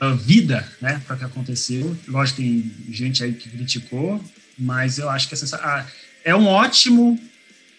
[0.00, 1.96] uh, vida né, para o que aconteceu.
[2.06, 4.22] Lógico, tem gente aí que criticou,
[4.58, 5.86] mas eu acho que ah,
[6.24, 7.18] é um ótimo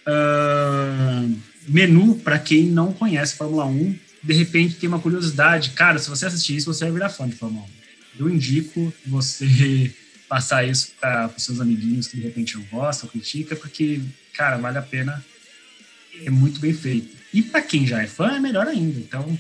[0.08, 3.96] uh, menu para quem não conhece Fórmula 1.
[4.24, 5.72] De repente tem uma curiosidade.
[5.72, 7.70] Cara, se você assistir isso, você vai virar fã de Fórmula 1.
[8.20, 9.94] Eu indico você
[10.28, 14.02] passar isso para os seus amiguinhos que de repente não gostam, critica, porque,
[14.34, 15.24] cara, vale a pena.
[16.26, 17.19] É muito bem feito.
[17.34, 19.00] E para quem já é fã, é melhor ainda.
[19.00, 19.38] Então,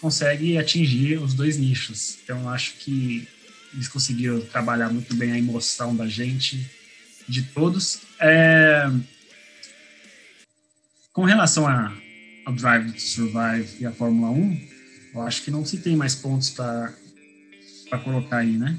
[0.00, 2.18] consegue atingir os dois nichos.
[2.22, 3.26] Então, acho que
[3.72, 6.66] eles conseguiram trabalhar muito bem a emoção da gente,
[7.28, 8.00] de todos.
[8.18, 8.90] É...
[11.12, 11.92] Com relação a,
[12.44, 14.68] ao Drive to Survive e a Fórmula 1,
[15.14, 16.94] eu acho que não se tem mais pontos para
[18.04, 18.78] colocar aí, né?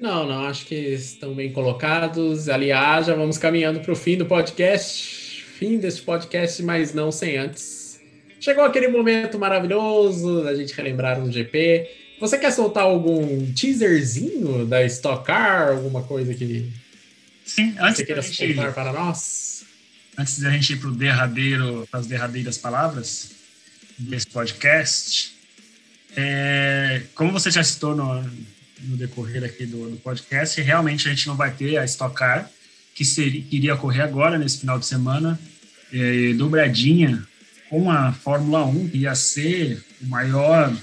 [0.00, 2.48] Não, não, acho que estão bem colocados.
[2.48, 5.17] Aliás, já vamos caminhando para o fim do podcast.
[5.58, 8.00] Fim desse podcast, mas não sem antes.
[8.38, 11.90] Chegou aquele momento maravilhoso da gente relembrar um GP.
[12.20, 15.70] Você quer soltar algum teaserzinho da Stock Car?
[15.72, 16.72] Alguma coisa que
[17.44, 19.64] Sim, antes você queira gente, soltar para nós?
[20.16, 23.32] Antes da gente ir para o derradeiro, para as derradeiras palavras
[23.98, 25.34] desse podcast,
[26.16, 28.22] é, como você já citou no,
[28.82, 32.48] no decorrer aqui do, do, podcast, realmente a gente não vai ter a Stock Car,
[32.98, 35.38] que, seria, iria ocorrer agora, nesse final de semana,
[35.92, 37.24] é, dobradinha
[37.70, 40.76] com a Fórmula 1, que ia ser o maior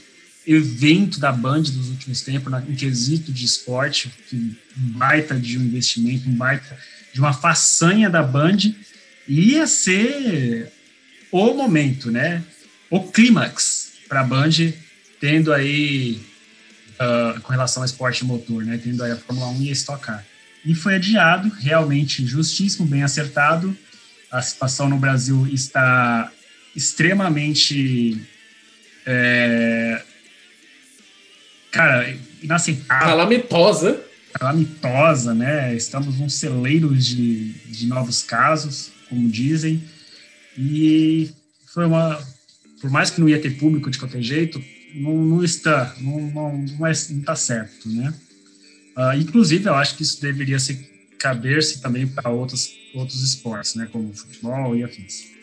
[0.48, 5.58] evento da Band dos últimos tempos, na, em quesito de esporte, que um baita de
[5.58, 6.78] um investimento, um baita
[7.14, 8.60] de uma façanha da Band,
[9.28, 10.72] ia ser
[11.30, 12.42] o momento, né?
[12.90, 14.72] O clímax para a Band,
[15.20, 16.22] tendo aí
[16.94, 18.80] uh, com relação ao esporte motor, né?
[18.82, 20.26] Tendo aí a Fórmula 1 e a Stock Car.
[20.66, 23.78] E foi adiado, realmente justíssimo, bem acertado.
[24.32, 26.32] A situação no Brasil está
[26.76, 28.20] extremamente.
[29.06, 30.02] É,
[31.72, 33.08] cara, inaceitável.
[33.08, 34.04] Calamitosa.
[34.34, 35.76] Calamitosa, né?
[35.76, 39.84] Estamos num celeiro de, de novos casos, como dizem.
[40.58, 41.30] E
[41.74, 42.20] foi uma.
[42.82, 44.62] Por mais que não ia ter público de qualquer jeito,
[44.96, 48.14] não, não está, não, não, não, é, não está certo, né?
[48.96, 50.90] Uh, inclusive, eu acho que isso deveria se
[51.20, 53.88] caber-se também para outros, outros esportes, né?
[53.92, 55.36] Como futebol e afins.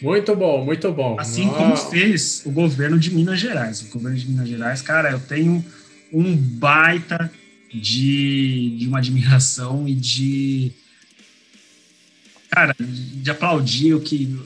[0.00, 1.16] Muito bom, muito bom.
[1.18, 1.54] Assim oh.
[1.54, 3.82] como fez o governo de Minas Gerais.
[3.82, 5.64] O governo de Minas Gerais, cara, eu tenho
[6.12, 7.30] um baita
[7.72, 10.72] de, de uma admiração e de.
[12.50, 14.38] Cara, de aplaudir o que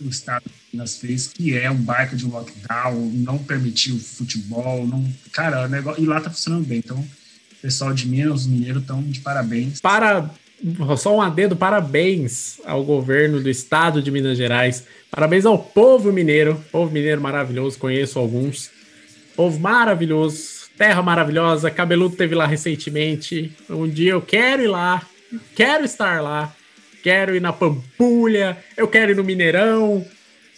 [0.00, 5.12] o Estado Minas fez, que é um baita de um lockdown, não permitiu futebol, não.
[5.32, 6.78] Cara, o negócio, e lá tá funcionando bem.
[6.78, 7.06] Então,
[7.64, 9.80] pessoal de Minas, os mineiros, estão de parabéns.
[9.80, 10.30] Para.
[10.98, 16.62] Só um adendo, parabéns ao governo do estado de Minas Gerais, parabéns ao povo mineiro,
[16.70, 18.70] povo mineiro maravilhoso, conheço alguns,
[19.36, 25.02] povo maravilhoso, terra maravilhosa, Cabeludo teve lá recentemente, um dia eu quero ir lá,
[25.54, 26.54] quero estar lá,
[27.02, 30.02] quero ir na Pampulha, eu quero ir no Mineirão,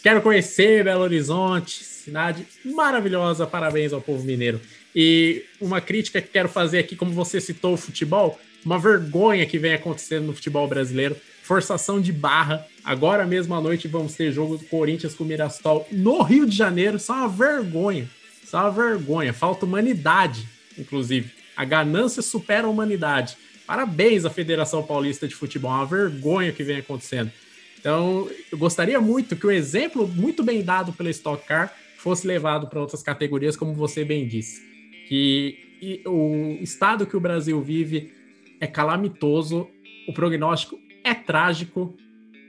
[0.04, 3.46] quero conhecer Belo Horizonte, cidade maravilhosa.
[3.46, 4.60] Parabéns ao povo mineiro.
[4.98, 9.58] E uma crítica que quero fazer aqui, como você citou o futebol, uma vergonha que
[9.58, 11.14] vem acontecendo no futebol brasileiro.
[11.42, 12.66] Forçação de barra.
[12.82, 16.56] Agora mesmo à noite vamos ter jogo do Corinthians com o Mirassol no Rio de
[16.56, 16.96] Janeiro.
[16.96, 18.08] Isso é uma vergonha.
[18.42, 19.34] Isso é uma vergonha.
[19.34, 21.30] Falta humanidade, inclusive.
[21.54, 23.36] A ganância supera a humanidade.
[23.66, 27.30] Parabéns à Federação Paulista de Futebol, é uma vergonha que vem acontecendo.
[27.78, 32.66] Então, eu gostaria muito que o exemplo muito bem dado pela Stock Car fosse levado
[32.66, 34.75] para outras categorias, como você bem disse.
[35.08, 38.12] Que o estado que o Brasil vive
[38.60, 39.68] é calamitoso,
[40.08, 41.96] o prognóstico é trágico.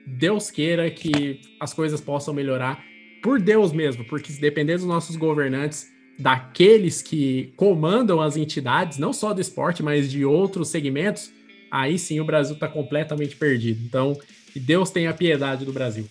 [0.06, 2.84] Deus queira que as coisas possam melhorar,
[3.22, 9.12] por Deus mesmo, porque se depender dos nossos governantes, daqueles que comandam as entidades, não
[9.12, 11.32] só do esporte, mas de outros segmentos,
[11.70, 13.84] aí sim o Brasil está completamente perdido.
[13.86, 14.18] Então,
[14.52, 16.08] que Deus tenha piedade do Brasil.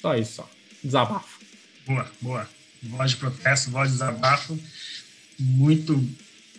[0.00, 0.50] Só isso, só.
[0.82, 1.40] Desabafo.
[1.86, 2.48] Boa, boa.
[2.82, 4.58] Voz de protesto, voz de desabafo,
[5.42, 6.08] muito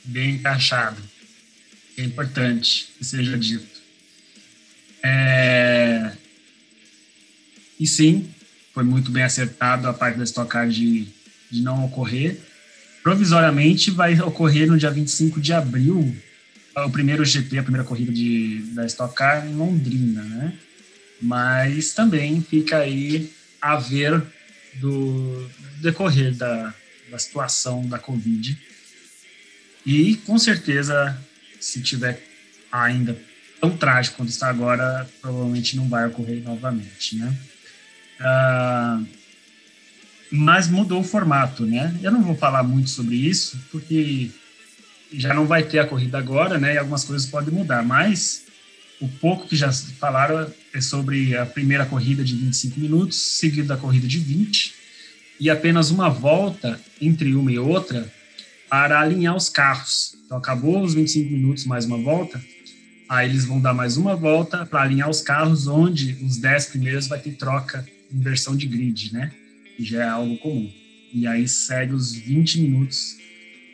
[0.04, 1.02] bem encaixado.
[1.98, 3.82] É importante que seja dito.
[5.04, 6.12] É...
[7.80, 8.30] E sim,
[8.74, 11.08] foi muito bem acertado a parte da estocar de
[11.52, 12.40] de não ocorrer.
[13.04, 16.16] Provisoriamente vai ocorrer no dia 25 de abril,
[16.76, 20.54] o primeiro GP, a primeira corrida de, da Stock Car em Londrina, né?
[21.22, 24.24] Mas também fica aí a ver
[24.76, 25.48] do
[25.82, 26.74] decorrer da,
[27.10, 28.58] da situação da Covid.
[29.86, 31.18] E com certeza,
[31.60, 32.22] se tiver
[32.72, 33.18] ainda
[33.60, 37.36] tão trágico quanto está agora, provavelmente não vai ocorrer novamente, né?
[38.20, 39.02] Ah,
[40.32, 41.96] mas mudou o formato, né?
[42.02, 44.32] Eu não vou falar muito sobre isso, porque
[45.14, 46.76] já não vai ter a corrida agora, né?
[46.76, 48.46] E algumas coisas podem mudar, mas
[49.00, 53.78] o pouco que já falaram é sobre a primeira corrida de 25 minutos, seguida da
[53.78, 54.74] corrida de 20,
[55.40, 58.12] e apenas uma volta entre uma e outra
[58.72, 60.16] para alinhar os carros.
[60.26, 62.42] Então, acabou os 25 minutos, mais uma volta,
[63.10, 67.06] aí eles vão dar mais uma volta para alinhar os carros, onde os 10 primeiros
[67.06, 69.30] vai ter troca em versão de grid, né?
[69.76, 70.72] Que já é algo comum.
[71.14, 73.18] E aí segue os 20 minutos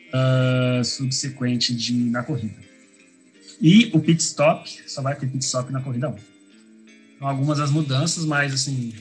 [0.08, 2.56] uh, subsequente de, na corrida.
[3.60, 6.16] E o pit stop, só vai ter pit stop na corrida 1.
[7.14, 8.92] Então, algumas das mudanças, mas assim,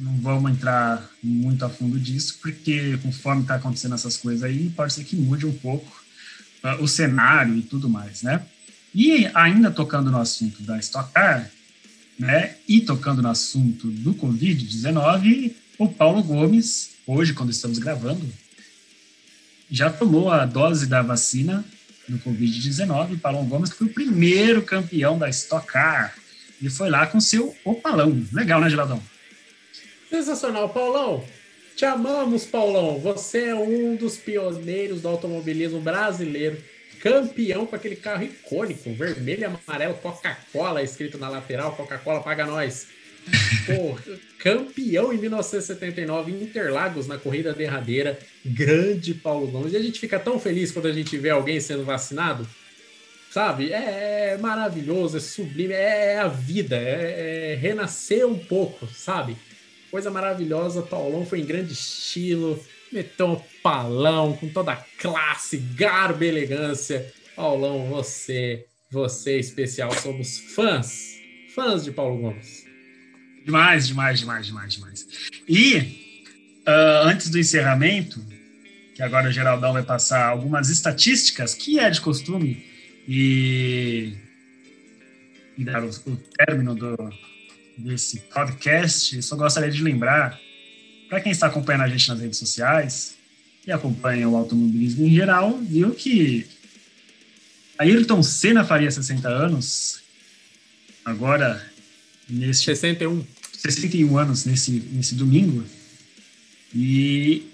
[0.00, 4.92] não vamos entrar muito a fundo disso, porque conforme está acontecendo essas coisas aí, pode
[4.92, 6.02] ser que mude um pouco
[6.64, 8.42] uh, o cenário e tudo mais, né?
[8.94, 11.50] E ainda tocando no assunto da Stock Car,
[12.18, 18.28] né, e tocando no assunto do Covid-19, o Paulo Gomes, hoje, quando estamos gravando,
[19.70, 21.64] já tomou a dose da vacina
[22.08, 26.14] no Covid-19, Paulo Gomes, que foi o primeiro campeão da Stock Car.
[26.60, 28.22] E foi lá com seu opalão.
[28.32, 29.00] Legal, né, Geladão?
[30.10, 31.24] Sensacional, Paulão.
[31.76, 32.98] Te amamos, Paulão.
[32.98, 36.58] Você é um dos pioneiros do automobilismo brasileiro.
[37.00, 41.76] Campeão com aquele carro icônico, vermelho e amarelo, Coca-Cola escrito na lateral.
[41.76, 42.88] Coca-Cola paga nós.
[43.66, 43.96] Pô,
[44.38, 48.18] campeão em 1979 em Interlagos na corrida derradeira.
[48.44, 49.72] Grande Paulo Gomes.
[49.72, 52.46] E a gente fica tão feliz quando a gente vê alguém sendo vacinado.
[53.30, 53.72] Sabe?
[53.72, 59.36] É, é maravilhoso, é sublime, é, a vida, é, é renascer um pouco, sabe?
[59.90, 60.82] Coisa maravilhosa.
[60.82, 62.62] Paulão foi em grande estilo,
[62.92, 67.12] meteu um palão com toda a classe, garbo e elegância.
[67.34, 71.16] Paulão, você, você especial, somos fãs,
[71.54, 72.64] fãs de Paulo Gomes.
[73.44, 75.06] Demais, demais, demais, demais, demais.
[75.48, 75.76] E
[76.68, 78.24] uh, antes do encerramento,
[78.94, 82.64] que agora o Geraldão vai passar algumas estatísticas, que é de costume,
[83.08, 84.12] e,
[85.58, 86.96] e dar o, o término do,
[87.76, 90.38] desse podcast, eu só gostaria de lembrar,
[91.08, 93.14] para quem está acompanhando a gente nas redes sociais
[93.66, 96.46] e acompanha o automobilismo em geral, viu que
[97.78, 100.00] Ayrton Senna faria 60 anos,
[101.04, 101.64] agora
[102.28, 103.24] nesse 61.
[103.60, 105.64] 61 anos nesse, nesse domingo.
[106.74, 107.46] E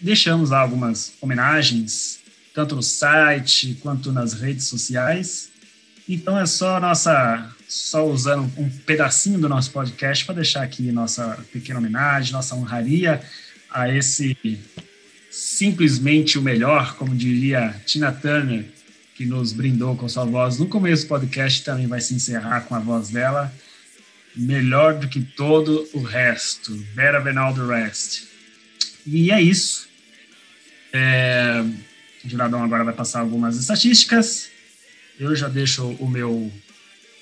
[0.00, 2.18] deixamos lá algumas homenagens,
[2.52, 5.50] tanto no site quanto nas redes sociais.
[6.08, 11.44] Então é só nossa, só usando um pedacinho do nosso podcast para deixar aqui nossa
[11.52, 13.20] pequena homenagem, nossa honraria
[13.68, 14.38] a esse
[15.28, 18.64] simplesmente o melhor, como diria Tina Turner,
[19.16, 22.76] que nos brindou com sua voz no começo do podcast, também vai se encerrar com
[22.76, 23.52] a voz dela
[24.36, 28.22] melhor do que todo o resto, better than all the rest.
[29.04, 29.88] E é isso.
[30.92, 31.60] É,
[32.24, 34.48] o Giradão agora vai passar algumas estatísticas.
[35.18, 36.52] Eu já deixo o meu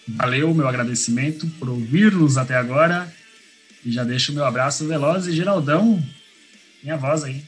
[0.09, 3.12] valeu, meu agradecimento por ouvir-nos até agora.
[3.84, 6.03] E já deixo o meu abraço veloz e Geraldão,
[6.82, 7.42] minha voz aí.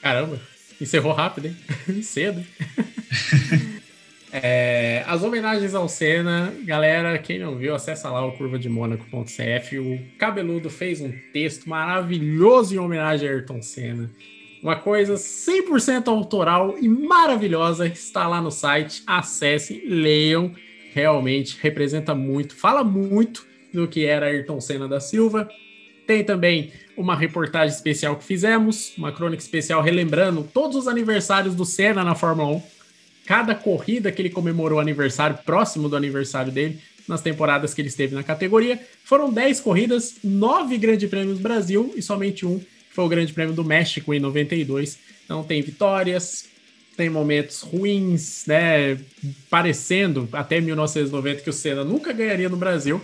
[0.00, 0.40] Caramba,
[0.80, 2.02] encerrou rápido, hein?
[2.02, 2.44] Cedo.
[4.32, 9.78] É, as homenagens ao Senna, galera, quem não viu, acessa lá o curvademonaco.cf.
[9.78, 14.10] O Cabeludo fez um texto maravilhoso em homenagem a Ayrton Senna.
[14.62, 19.02] Uma coisa 100% autoral e maravilhosa, está lá no site.
[19.06, 20.52] Acessem, leiam.
[20.98, 25.48] Realmente representa muito, fala muito do que era Ayrton Senna da Silva.
[26.08, 31.64] Tem também uma reportagem especial que fizemos, uma crônica especial relembrando todos os aniversários do
[31.64, 32.62] Senna na Fórmula 1
[33.24, 38.16] cada corrida que ele comemorou aniversário, próximo do aniversário dele, nas temporadas que ele esteve
[38.16, 38.80] na categoria.
[39.04, 43.62] Foram 10 corridas, 9 Grande Prêmios Brasil e somente um foi o Grande Prêmio do
[43.62, 44.98] México em 92.
[45.24, 46.46] Então tem vitórias,
[46.98, 48.98] tem momentos ruins, né?
[49.48, 53.00] Parecendo até 1990 que o Senna nunca ganharia no Brasil,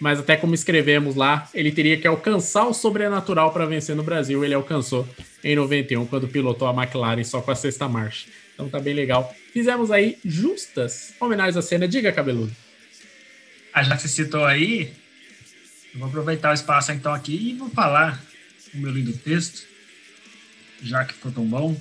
[0.00, 4.44] mas até como escrevemos lá, ele teria que alcançar o sobrenatural para vencer no Brasil.
[4.44, 5.08] Ele alcançou
[5.44, 8.26] em 91 quando pilotou a McLaren só com a sexta marcha.
[8.54, 9.32] Então tá bem legal.
[9.52, 11.86] Fizemos aí justas homenagens à cena.
[11.86, 12.50] Diga, cabeludo.
[13.72, 14.90] Ah, já que você citou aí,
[15.94, 18.20] eu vou aproveitar o espaço então aqui e vou falar
[18.74, 19.64] o meu lindo texto.
[20.82, 21.76] já que ficou tão bom.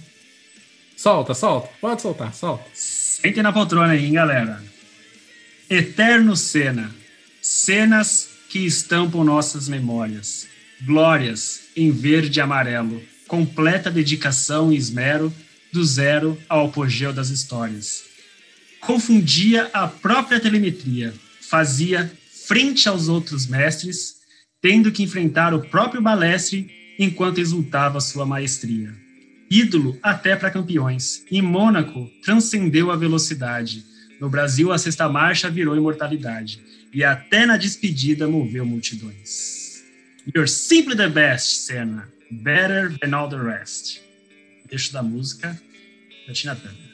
[0.97, 1.69] Solta, solta.
[1.79, 2.65] Pode soltar, solta.
[2.73, 4.63] Sentem na poltrona aí, hein, galera.
[5.69, 6.93] Eterno Cena.
[7.39, 10.47] Cenas que estampam nossas memórias.
[10.81, 13.01] Glórias em verde e amarelo.
[13.27, 15.31] Completa dedicação e esmero
[15.71, 18.03] do zero ao apogeu das histórias.
[18.81, 21.13] Confundia a própria telemetria.
[21.41, 22.11] Fazia
[22.47, 24.15] frente aos outros mestres,
[24.59, 29.06] tendo que enfrentar o próprio balestre enquanto exultava sua maestria.
[29.49, 31.23] Ídolo até para campeões.
[31.31, 33.83] Em Mônaco, transcendeu a velocidade.
[34.19, 36.61] No Brasil, a sexta marcha virou imortalidade.
[36.93, 39.83] E até na despedida moveu multidões.
[40.35, 42.09] You're simply the best, Senna.
[42.29, 44.01] Better than all the rest.
[44.69, 45.57] Deixo da música
[46.27, 46.87] da Tina Turner.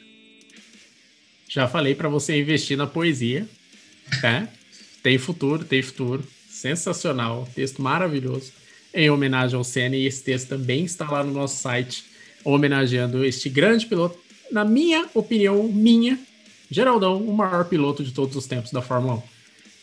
[1.48, 3.48] Já falei para você investir na poesia,
[4.20, 4.48] tá?
[5.02, 6.26] Tem futuro, tem futuro.
[6.48, 8.52] Sensacional, texto maravilhoso.
[8.92, 12.04] Em homenagem ao Senna, e esse texto também está lá no nosso site,
[12.44, 14.18] homenageando este grande piloto.
[14.50, 16.18] Na minha opinião, minha,
[16.70, 19.22] Geraldão, o maior piloto de todos os tempos da Fórmula 1.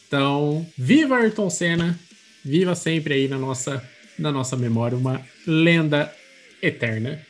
[0.07, 1.99] Então, viva Ayrton Senna,
[2.43, 3.83] viva sempre aí na nossa,
[4.19, 6.13] na nossa memória, uma lenda
[6.61, 7.25] eterna.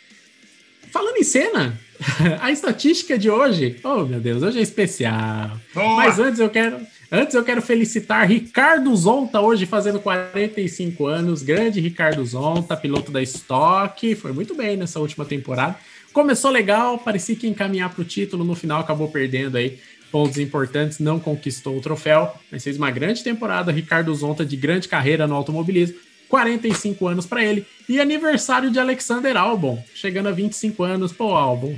[0.91, 1.79] Falando em Senna,
[2.41, 5.59] a estatística de hoje, oh meu Deus, hoje é especial.
[5.73, 5.95] Boa!
[5.95, 6.79] Mas antes eu quero,
[7.12, 13.22] antes eu quero felicitar Ricardo Zonta hoje fazendo 45 anos, grande Ricardo Zonta, piloto da
[13.22, 15.76] Stock, foi muito bem nessa última temporada.
[16.14, 19.78] Começou legal, parecia que encaminhar para o título, no final acabou perdendo aí
[20.12, 23.72] pontos importantes, não conquistou o troféu, mas fez uma grande temporada.
[23.72, 25.97] Ricardo Zonta de grande carreira no automobilismo,
[26.28, 27.66] 45 anos para ele.
[27.88, 31.12] E aniversário de Alexander Albon, chegando a 25 anos.
[31.12, 31.78] Pô, Albon,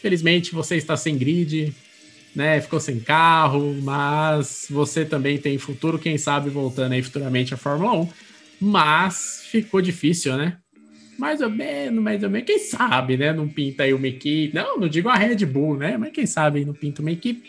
[0.00, 1.74] felizmente você está sem grid,
[2.34, 2.60] né?
[2.60, 7.92] Ficou sem carro, mas você também tem futuro, quem sabe voltando aí futuramente à Fórmula
[8.02, 8.08] 1.
[8.60, 10.58] Mas ficou difícil, né?
[11.18, 12.46] Mais ou menos, mais ou menos.
[12.46, 13.32] Quem sabe, né?
[13.32, 14.54] Não pinta aí uma equipe.
[14.54, 15.96] Não, não digo a Red Bull, né?
[15.96, 17.42] Mas quem sabe não pinta uma equipe.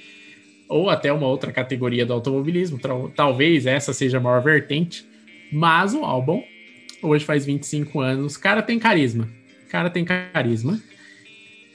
[0.68, 2.80] Ou até uma outra categoria do automobilismo.
[2.80, 5.06] Tal- Talvez essa seja a maior vertente.
[5.52, 6.44] Mas o Albon,
[7.02, 8.36] hoje faz 25 anos.
[8.36, 9.28] O cara tem carisma.
[9.68, 10.82] O cara tem carisma.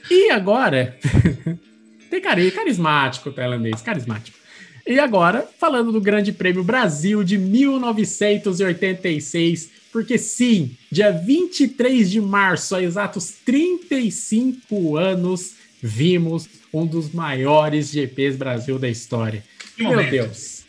[0.09, 0.97] E agora.
[2.09, 4.37] tem cari carismático tailandês, carismático.
[4.85, 12.73] E agora, falando do Grande Prêmio Brasil de 1986, porque sim, dia 23 de março,
[12.75, 19.43] há exatos 35 anos, vimos um dos maiores GPs Brasil da história.
[19.75, 20.11] Que Meu momento.
[20.11, 20.63] Deus,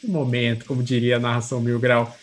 [0.00, 2.16] que momento, como diria a narração Mil Grau.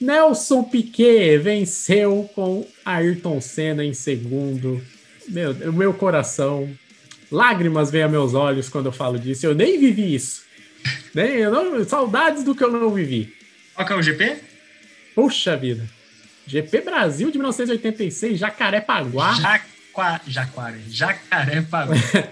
[0.00, 4.82] Nelson Piquet venceu com Ayrton Senna em segundo.
[5.28, 6.68] Meu, o meu coração,
[7.30, 9.46] lágrimas vêm a meus olhos quando eu falo disso.
[9.46, 10.42] Eu nem vivi isso.
[11.14, 13.34] Nem, eu não, saudades do que eu não vivi.
[13.74, 14.36] Qual que é o GP?
[15.14, 15.88] Puxa vida.
[16.46, 19.34] GP Brasil de 1986, Jacarepaguá.
[19.34, 20.20] Jaqua...
[20.26, 20.80] Jaguaré.
[20.88, 21.94] Jacarepaguá.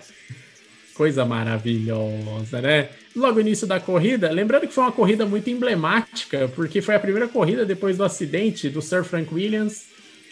[0.94, 2.88] Coisa maravilhosa, né?
[3.14, 7.28] Logo início da corrida, lembrando que foi uma corrida muito emblemática, porque foi a primeira
[7.28, 9.86] corrida depois do acidente do Sir Frank Williams,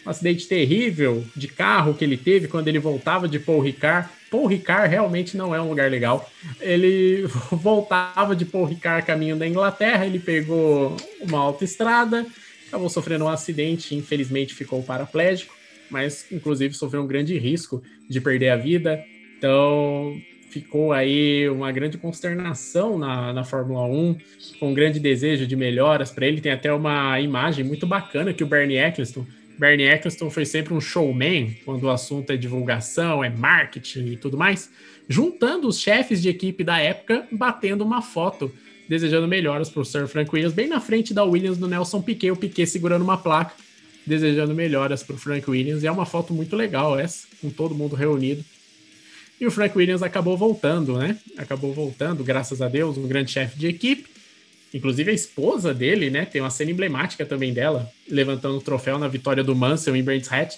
[0.05, 4.09] um acidente terrível de carro que ele teve quando ele voltava de Paul Ricard.
[4.29, 6.29] Paul Ricard realmente não é um lugar legal.
[6.59, 12.25] Ele voltava de Paul Ricard caminho da Inglaterra, ele pegou uma autoestrada,
[12.67, 15.55] acabou sofrendo um acidente, infelizmente ficou paraplégico,
[15.89, 19.03] mas inclusive sofreu um grande risco de perder a vida.
[19.37, 20.19] Então,
[20.49, 24.17] ficou aí uma grande consternação na, na Fórmula 1,
[24.59, 26.41] com um grande desejo de melhoras para ele.
[26.41, 29.25] Tem até uma imagem muito bacana que o Bernie Eccleston.
[29.57, 34.37] Bernie Eccleston foi sempre um showman quando o assunto é divulgação, é marketing e tudo
[34.37, 34.69] mais,
[35.09, 38.51] juntando os chefes de equipe da época, batendo uma foto,
[38.87, 42.31] desejando melhoras para o Sir Frank Williams, bem na frente da Williams do Nelson Piquet,
[42.31, 43.53] o Piquet segurando uma placa,
[44.05, 45.83] desejando melhoras para o Frank Williams.
[45.83, 48.43] E é uma foto muito legal essa, com todo mundo reunido.
[49.39, 51.17] E o Frank Williams acabou voltando, né?
[51.37, 54.16] Acabou voltando, graças a Deus, um grande chefe de equipe.
[54.73, 56.25] Inclusive a esposa dele, né?
[56.25, 60.31] Tem uma cena emblemática também dela, levantando o troféu na vitória do Mansell em Brands
[60.31, 60.55] Hatch,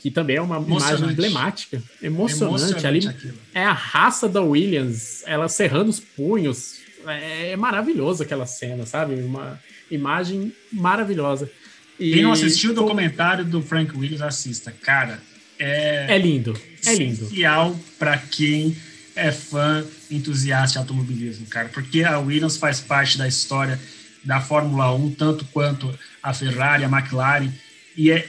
[0.00, 1.82] que também é uma imagem emblemática.
[2.02, 2.62] Emocionante.
[2.64, 3.34] Emocionante Ali aquilo.
[3.54, 6.80] é a raça da Williams, ela cerrando os punhos.
[7.06, 9.14] É, é maravilhoso aquela cena, sabe?
[9.14, 9.60] Uma
[9.90, 11.50] imagem maravilhosa.
[11.98, 14.72] E Quem não assistiu o documentário do Frank Williams, assista.
[14.82, 15.20] Cara,
[15.58, 17.24] é, É lindo, é lindo.
[17.24, 18.74] essencial para quem
[19.14, 21.68] é fã entusiasta de automobilismo, cara.
[21.68, 23.78] Porque a Williams faz parte da história
[24.24, 27.50] da Fórmula 1, tanto quanto a Ferrari, a McLaren.
[27.96, 28.28] E é,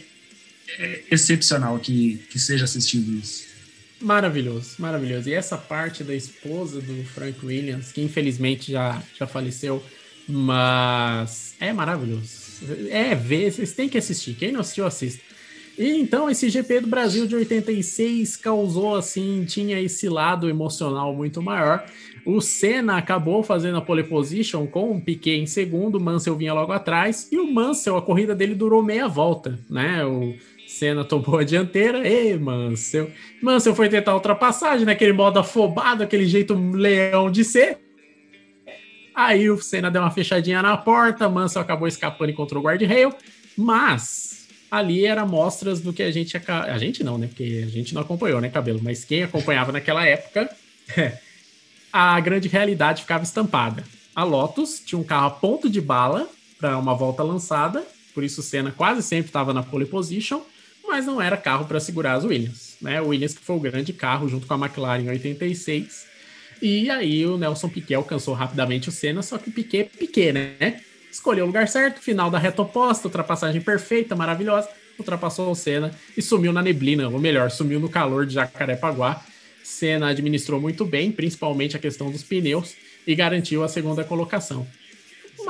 [0.78, 3.52] é excepcional que, que seja assistido isso.
[4.02, 5.30] Maravilhoso, maravilhoso.
[5.30, 9.84] E essa parte da esposa do Frank Williams, que infelizmente já, já faleceu,
[10.28, 12.42] mas é maravilhoso.
[12.90, 14.34] É ver, vocês têm que assistir.
[14.34, 15.22] Quem não assistiu, assista.
[15.78, 21.42] E então esse GP do Brasil de 86 causou assim, tinha esse lado emocional muito
[21.42, 21.86] maior.
[22.26, 26.54] O Senna acabou fazendo a pole position com o Piquet em segundo, o Mansell vinha
[26.54, 30.06] logo atrás, e o Mansell, a corrida dele durou meia volta, né?
[30.06, 30.36] O
[30.68, 33.10] Senna tomou a dianteira, e Mansell.
[33.42, 37.80] Mansell foi tentar a ultrapassagem, naquele modo afobado, aquele jeito leão de ser.
[39.16, 43.12] Aí o Senna deu uma fechadinha na porta, Mansell acabou escapando e encontrou o guarda-rail,
[43.58, 44.31] mas
[44.72, 46.36] ali era mostras do que a gente...
[46.48, 47.28] A gente não, né?
[47.28, 48.80] Porque a gente não acompanhou, né, Cabelo?
[48.82, 50.50] Mas quem acompanhava naquela época...
[51.92, 53.84] a grande realidade ficava estampada.
[54.16, 56.28] A Lotus tinha um carro a ponto de bala
[56.60, 60.42] para uma volta lançada, por isso Senna quase sempre estava na pole position,
[60.88, 62.78] mas não era carro para segurar as Williams.
[62.82, 63.02] Né?
[63.02, 66.08] O Williams que foi o grande carro junto com a McLaren em 86.
[66.62, 70.82] E aí o Nelson Piquet alcançou rapidamente o Senna, só que o Piquet, Piquet, né?
[71.12, 76.22] Escolheu o lugar certo, final da reta oposta, ultrapassagem perfeita, maravilhosa, ultrapassou o Senna e
[76.22, 79.24] sumiu na neblina, ou melhor, sumiu no calor de Jacarepaguá
[79.64, 82.74] Senna administrou muito bem, principalmente a questão dos pneus,
[83.06, 84.68] e garantiu a segunda colocação.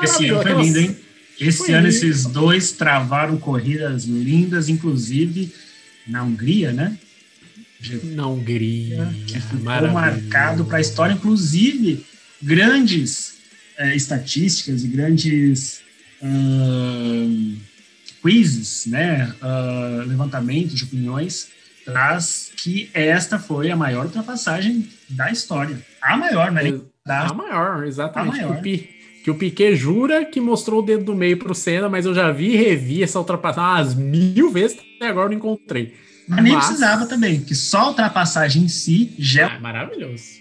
[0.04, 0.98] Esse ano foi lindo, hein?
[1.40, 1.96] Esse foi ano lindo.
[1.96, 5.54] esses dois travaram corridas lindas, inclusive
[6.08, 6.98] na Hungria, né?
[8.04, 9.14] Na Hungria.
[9.28, 12.06] Que ficou marcado para a história, inclusive
[12.42, 13.31] grandes
[13.82, 15.82] é, estatísticas e grandes
[16.22, 17.58] uh,
[18.22, 19.34] quizzes, né?
[19.42, 21.50] Uh, levantamentos de opiniões
[21.84, 25.82] traz que esta foi a maior ultrapassagem da história.
[26.02, 26.80] A maior, né?
[27.06, 27.30] Da...
[27.30, 28.40] A maior, exatamente.
[28.40, 28.62] A maior.
[28.62, 28.90] Que,
[29.20, 32.06] o que o Piquet jura que mostrou o dedo do meio para o Senna, mas
[32.06, 35.96] eu já vi e revi essa ultrapassagem umas mil vezes até agora não encontrei.
[36.28, 39.56] Mas nem precisava também, que só a ultrapassagem em si já.
[39.56, 40.41] Ah, maravilhoso.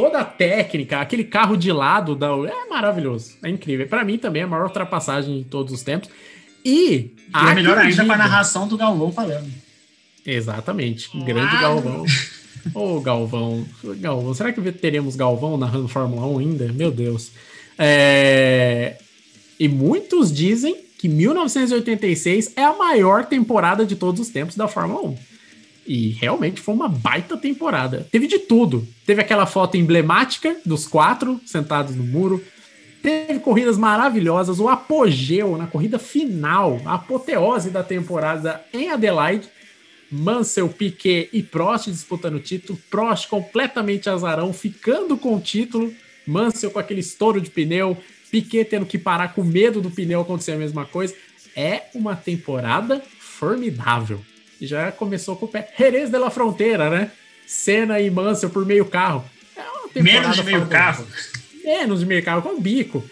[0.00, 2.28] Toda a técnica, aquele carro de lado da.
[2.28, 3.36] É maravilhoso.
[3.42, 3.86] É incrível.
[3.86, 6.08] Para mim também é a maior ultrapassagem de todos os tempos.
[6.64, 7.10] E.
[7.34, 9.50] e é melhor ainda para a narração do Galvão falando.
[10.24, 11.10] Exatamente.
[11.24, 12.04] Grande Galvão.
[12.74, 13.66] Ô, oh, Galvão.
[13.98, 14.34] Galvão.
[14.34, 16.72] Será que teremos Galvão narrando Fórmula 1 ainda?
[16.72, 17.32] Meu Deus.
[17.78, 18.96] É...
[19.58, 25.08] E muitos dizem que 1986 é a maior temporada de todos os tempos da Fórmula
[25.08, 25.16] 1.
[25.92, 28.06] E realmente foi uma baita temporada.
[28.12, 28.86] Teve de tudo.
[29.04, 32.40] Teve aquela foto emblemática dos quatro sentados no muro.
[33.02, 34.60] Teve corridas maravilhosas.
[34.60, 39.48] O apogeu na corrida final, a apoteose da temporada em Adelaide
[40.12, 42.78] Mansell, Piquet e Prost disputando o título.
[42.88, 45.92] Prost completamente azarão, ficando com o título.
[46.24, 47.96] Mansell com aquele estouro de pneu.
[48.30, 51.16] Piquet tendo que parar com medo do pneu acontecer a mesma coisa.
[51.56, 54.20] É uma temporada formidável.
[54.60, 55.72] E já começou com o pé.
[55.78, 57.10] Jerez de la Fronteira, né?
[57.46, 59.24] Senna e Mansell por meio carro.
[59.94, 61.06] É Menos de meio carro.
[61.64, 63.04] Menos de meio carro, com bico.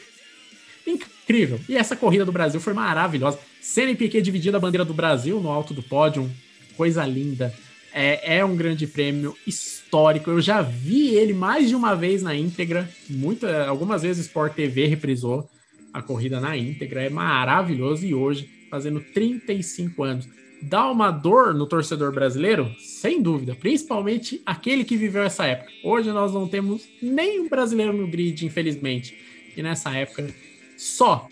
[0.87, 1.61] Incrível.
[1.69, 3.39] E essa corrida do Brasil foi maravilhosa.
[3.61, 6.31] Senna e Piquet dividindo a bandeira do Brasil no alto do pódio
[6.79, 7.53] coisa linda.
[7.93, 10.31] É, é, um grande prêmio histórico.
[10.31, 12.89] Eu já vi ele mais de uma vez na íntegra.
[13.11, 15.51] Muita, algumas vezes o Sport TV reprisou
[15.93, 17.03] a corrida na íntegra.
[17.03, 18.07] É maravilhoso.
[18.07, 20.29] E hoje, fazendo 35 anos,
[20.63, 22.75] dá uma dor no torcedor brasileiro?
[22.79, 23.55] Sem dúvida.
[23.55, 25.71] Principalmente aquele que viveu essa época.
[25.83, 29.17] Hoje nós não temos nenhum brasileiro no grid, infelizmente.
[29.57, 30.33] E nessa época,
[30.77, 31.29] só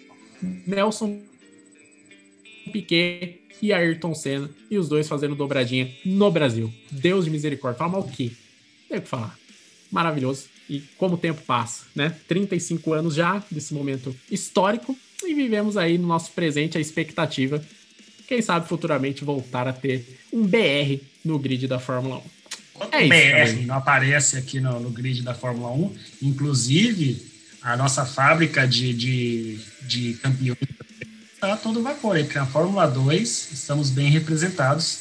[0.67, 1.21] Nelson
[2.73, 6.73] Piquet e Ayrton Senna, e os dois fazendo dobradinha no Brasil.
[6.91, 7.79] Deus de misericórdia.
[7.79, 8.31] Fala mal o quê?
[8.89, 9.39] Tem o que falar.
[9.91, 10.49] Maravilhoso.
[10.69, 12.15] E como o tempo passa, né?
[12.27, 17.65] 35 anos já desse momento histórico e vivemos aí no nosso presente a expectativa,
[18.27, 22.23] quem sabe futuramente voltar a ter um BR no grid da Fórmula 1.
[22.93, 23.67] É isso, BR também.
[23.67, 27.25] não aparece aqui no, no, grid da Fórmula 1, inclusive
[27.63, 30.59] a nossa fábrica de, de, de campeões
[31.35, 32.17] está todo vapor.
[32.17, 35.01] Aí, na Fórmula 2 estamos bem representados.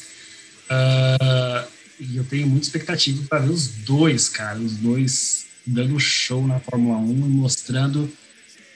[0.70, 6.46] Uh, e eu tenho muita expectativa para ver os dois, cara, os dois dando show
[6.46, 8.12] na Fórmula 1 e mostrando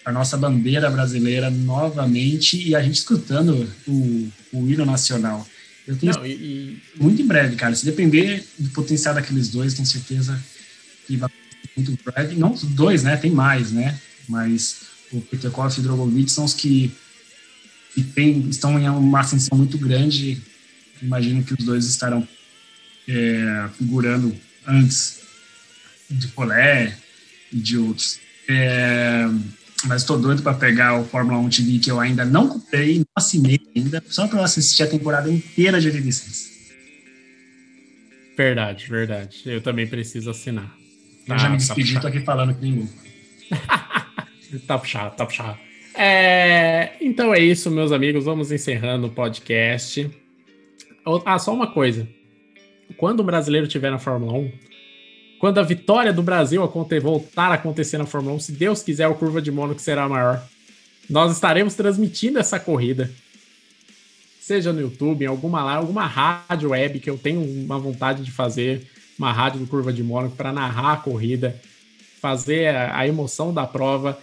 [0.04, 5.46] a nossa bandeira brasileira novamente e a gente escutando o, o hino nacional.
[5.86, 7.74] Eu tenho Não, e, muito em breve, cara.
[7.74, 10.40] Se depender do potencial daqueles dois, tenho certeza
[11.06, 11.30] que vai
[11.76, 12.36] muito breve.
[12.36, 13.16] Não os dois, né?
[13.16, 13.98] Tem mais, né?
[14.28, 14.82] Mas
[15.12, 16.92] o Peterkoff e o Drogovic são os que
[17.96, 20.40] e tem, estão em uma ascensão muito grande.
[21.02, 22.26] Imagino que os dois estarão
[23.08, 24.34] é, figurando
[24.66, 25.20] antes
[26.08, 26.96] de Polé
[27.52, 28.20] e de outros.
[28.48, 29.26] É,
[29.86, 33.06] mas estou doido para pegar o Fórmula 1 TV que eu ainda não comprei, não
[33.16, 36.50] assinei ainda, só para assistir a temporada inteira de 86.
[38.36, 39.42] Verdade, verdade.
[39.46, 40.74] Eu também preciso assinar.
[41.26, 42.92] Tá, eu já me tá despedi, tá tô aqui falando que louco.
[44.66, 45.58] tá puxado, tá puxado.
[45.94, 48.24] É, então é isso, meus amigos.
[48.24, 50.10] Vamos encerrando o podcast.
[51.24, 52.08] Ah, só uma coisa.
[52.96, 54.52] Quando o brasileiro estiver na Fórmula 1,
[55.40, 56.62] quando a vitória do Brasil
[57.00, 60.46] voltar a acontecer na Fórmula 1, se Deus quiser, o Curva de Mônaco será maior.
[61.08, 63.10] Nós estaremos transmitindo essa corrida.
[64.38, 68.86] Seja no YouTube, em alguma alguma rádio web que eu tenho uma vontade de fazer,
[69.18, 71.58] uma rádio do Curva de Mônaco para narrar a corrida,
[72.20, 74.18] fazer a, emoção da prova.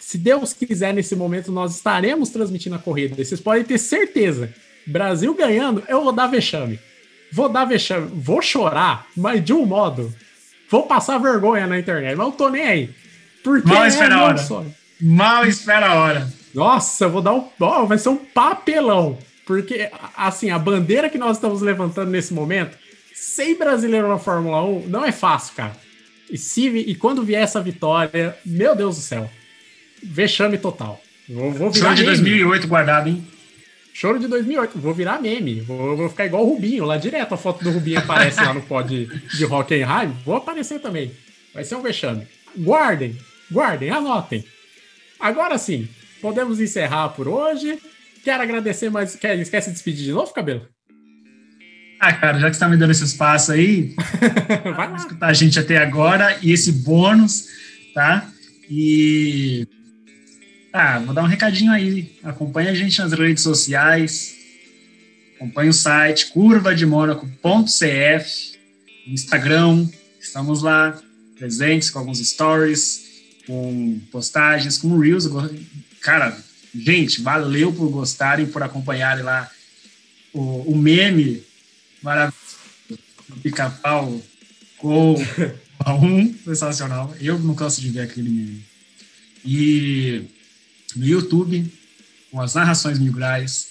[0.00, 3.22] Se Deus quiser, nesse momento, nós estaremos transmitindo a corrida.
[3.22, 4.54] Vocês podem ter certeza.
[4.86, 6.80] Brasil ganhando, eu vou dar vexame.
[7.30, 8.10] Vou dar vexame.
[8.14, 10.10] Vou chorar, mas de um modo.
[10.70, 12.90] Vou passar vergonha na internet, mas não tô nem aí.
[13.42, 14.38] Porque Mal é espera a meu hora.
[14.38, 14.74] sonho.
[15.00, 16.32] Mal espera a hora.
[16.54, 17.48] Nossa, eu vou dar um.
[17.60, 19.18] ó, vai ser um papelão.
[19.44, 22.76] Porque, assim, a bandeira que nós estamos levantando nesse momento,
[23.14, 25.76] sem brasileiro na Fórmula 1, não é fácil, cara.
[26.28, 29.30] E, se, e quando vier essa vitória, meu Deus do céu.
[30.02, 31.00] Vexame total.
[31.28, 32.16] Vou, vou virar Show de meme.
[32.16, 33.26] 2008 guardado, hein?
[33.98, 34.78] Choro de 2008.
[34.78, 35.62] Vou virar meme.
[35.62, 36.84] Vou, vou ficar igual o Rubinho.
[36.84, 40.14] Lá direto a foto do Rubinho aparece lá no pod de Hockenheim.
[40.22, 41.12] Vou aparecer também.
[41.54, 42.28] Vai ser um vexame.
[42.58, 43.16] Guardem,
[43.50, 44.44] guardem, anotem.
[45.18, 45.88] Agora sim,
[46.20, 47.78] podemos encerrar por hoje.
[48.22, 49.16] Quero agradecer mais.
[49.16, 50.68] Quer, esquece de despedir de novo, cabelo?
[51.98, 53.94] Ah, cara, já que você tá me dando esse espaço aí,
[54.76, 54.96] Vai lá.
[54.96, 57.46] escutar a gente até agora e esse bônus,
[57.94, 58.30] tá?
[58.68, 59.66] E.
[60.78, 62.14] Ah, vou dar um recadinho aí.
[62.22, 64.36] Acompanhe a gente nas redes sociais.
[65.36, 68.58] Acompanhe o site curvademonaco.cf,
[69.06, 69.88] Instagram.
[70.20, 71.00] Estamos lá,
[71.38, 73.06] presentes com alguns stories,
[73.46, 75.26] com postagens, com reels.
[76.02, 76.36] Cara,
[76.74, 79.50] gente, valeu por gostarem, por acompanharem lá
[80.30, 81.42] o, o meme
[82.02, 82.58] maravilhoso
[83.30, 84.20] do pica-pau
[84.76, 85.14] com
[85.80, 87.16] a um, sensacional.
[87.18, 88.62] Eu não canso de ver aquele meme.
[89.42, 90.35] E
[90.94, 91.70] no YouTube,
[92.30, 93.68] com as narrações mil graus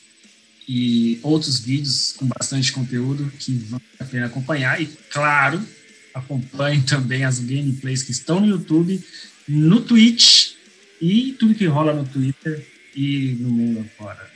[0.68, 4.82] e outros vídeos com bastante conteúdo que vale a pena acompanhar.
[4.82, 5.62] E, claro,
[6.14, 9.04] acompanhem também as gameplays que estão no YouTube,
[9.48, 10.54] no Twitch
[11.02, 12.66] e tudo que rola no Twitter
[12.96, 14.32] e no mundo afora.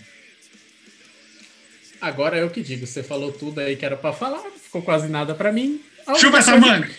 [2.02, 2.86] Agora eu que digo.
[2.86, 4.44] Você falou tudo aí que era pra falar.
[4.62, 5.82] Ficou quase nada pra mim.
[6.18, 6.90] Chupa essa manga!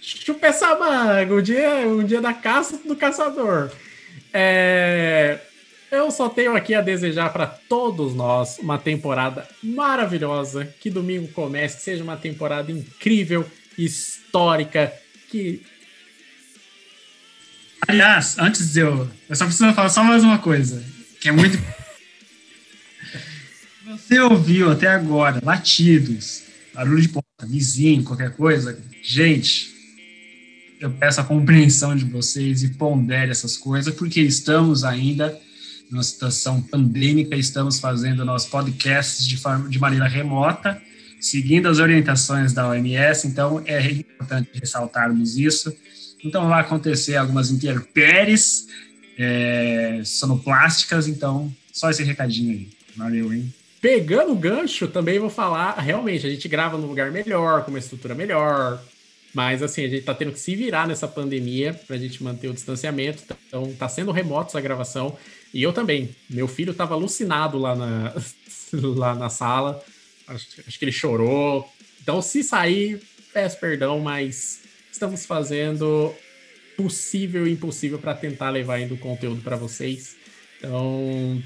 [0.00, 3.72] Chupa essa manga, o dia, o dia da caça do caçador.
[4.32, 5.38] É,
[5.90, 10.66] eu só tenho aqui a desejar para todos nós uma temporada maravilhosa.
[10.80, 13.46] Que domingo comece, que seja uma temporada incrível,
[13.78, 14.92] histórica,
[15.30, 15.62] que
[17.88, 19.08] Aliás, antes de eu.
[19.28, 20.82] Eu só preciso falar só mais uma coisa,
[21.20, 21.56] que é muito.
[23.86, 26.42] Você ouviu até agora latidos,
[26.74, 28.76] barulho de porta, vizinho, qualquer coisa?
[29.02, 29.75] Gente,
[30.80, 35.38] eu peço a compreensão de vocês e pondere essas coisas, porque estamos ainda
[35.90, 40.80] numa situação pandêmica, estamos fazendo nosso podcast de, forma, de maneira remota,
[41.20, 45.74] seguindo as orientações da OMS, então é importante ressaltarmos isso.
[46.24, 48.66] Então vai acontecer algumas intempéries
[49.18, 52.68] é, sonoplásticas, então só esse recadinho aí.
[52.96, 53.52] Valeu, hein?
[53.86, 57.78] pegando o gancho, também vou falar, realmente, a gente grava num lugar melhor, com uma
[57.78, 58.82] estrutura melhor,
[59.36, 62.54] mas assim, a gente tá tendo que se virar nessa pandemia pra gente manter o
[62.54, 65.14] distanciamento, então tá sendo remoto essa gravação,
[65.52, 68.14] e eu também, meu filho tava alucinado lá na,
[68.72, 69.84] lá na sala,
[70.26, 71.70] acho, acho que ele chorou,
[72.02, 72.98] então se sair,
[73.30, 76.14] peço perdão, mas estamos fazendo
[76.74, 80.16] possível e impossível para tentar levar ainda o conteúdo para vocês,
[80.58, 81.42] então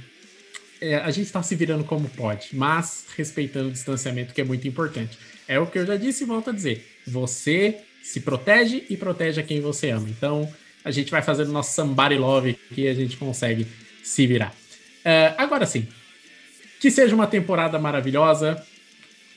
[0.81, 4.69] é, a gente está se virando como pode, mas respeitando o distanciamento, que é muito
[4.69, 5.19] importante.
[5.49, 6.90] É o que eu já disse e volto a dizer.
[7.07, 10.09] Você se protege e protege a quem você ama.
[10.09, 10.49] Então,
[10.85, 13.67] a gente vai fazendo nosso somebody love que a gente consegue
[14.03, 14.55] se virar.
[15.05, 15.87] É, agora sim,
[16.81, 18.65] que seja uma temporada maravilhosa,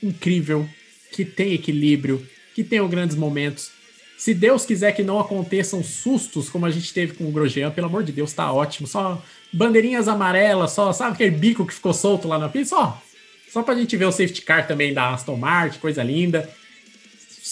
[0.02, 0.68] incrível,
[1.12, 3.70] que tenha equilíbrio, que tenha grandes momentos.
[4.16, 7.88] Se Deus quiser que não aconteçam sustos como a gente teve com o Grosjean, pelo
[7.88, 8.86] amor de Deus, tá ótimo.
[8.86, 9.22] Só
[9.52, 12.76] bandeirinhas amarelas, só, sabe aquele bico que ficou solto lá na pista?
[12.76, 13.02] Só.
[13.50, 16.48] Só pra gente ver o safety car também da Aston Martin, coisa linda.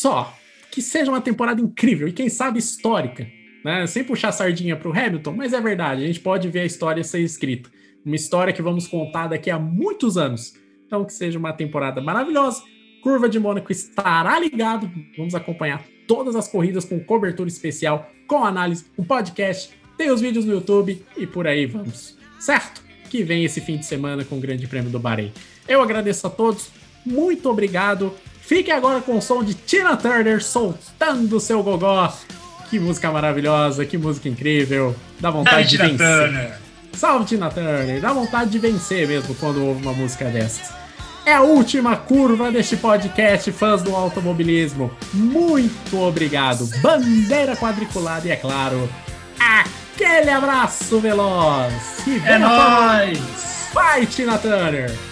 [0.03, 0.37] Só.
[0.71, 3.29] Que seja uma temporada incrível e quem sabe histórica.
[3.65, 3.87] Né?
[3.87, 7.21] Sem puxar sardinha pro Hamilton, mas é verdade, a gente pode ver a história ser
[7.21, 7.71] escrita.
[8.05, 10.55] Uma história que vamos contar daqui a muitos anos.
[10.85, 12.65] Então, que seja uma temporada maravilhosa.
[13.01, 14.91] Curva de Mônaco estará ligado.
[15.17, 20.45] Vamos acompanhar todas as corridas com cobertura especial, com análise, com podcast, tem os vídeos
[20.45, 22.19] no YouTube e por aí vamos.
[22.41, 22.83] Certo?
[23.09, 25.33] Que vem esse fim de semana com o Grande Prêmio do Bahrein.
[25.69, 26.71] Eu agradeço a todos,
[27.07, 28.13] muito obrigado.
[28.43, 32.13] Fique agora com o som de Tina Turner soltando seu gogó.
[32.69, 34.95] Que música maravilhosa, que música incrível.
[35.21, 36.27] Dá vontade é, de Tina vencer.
[36.27, 36.59] Turner.
[36.93, 40.71] Salve Tina Turner, dá vontade de vencer mesmo quando ouve uma música dessas.
[41.25, 44.91] É a última curva deste podcast, fãs do automobilismo.
[45.15, 46.69] Muito obrigado.
[46.81, 48.91] Bandeira quadriculada e é claro,
[49.39, 51.73] aquele abraço veloz.
[52.07, 53.69] E é nóis!
[53.73, 55.12] Vai, Tina Turner!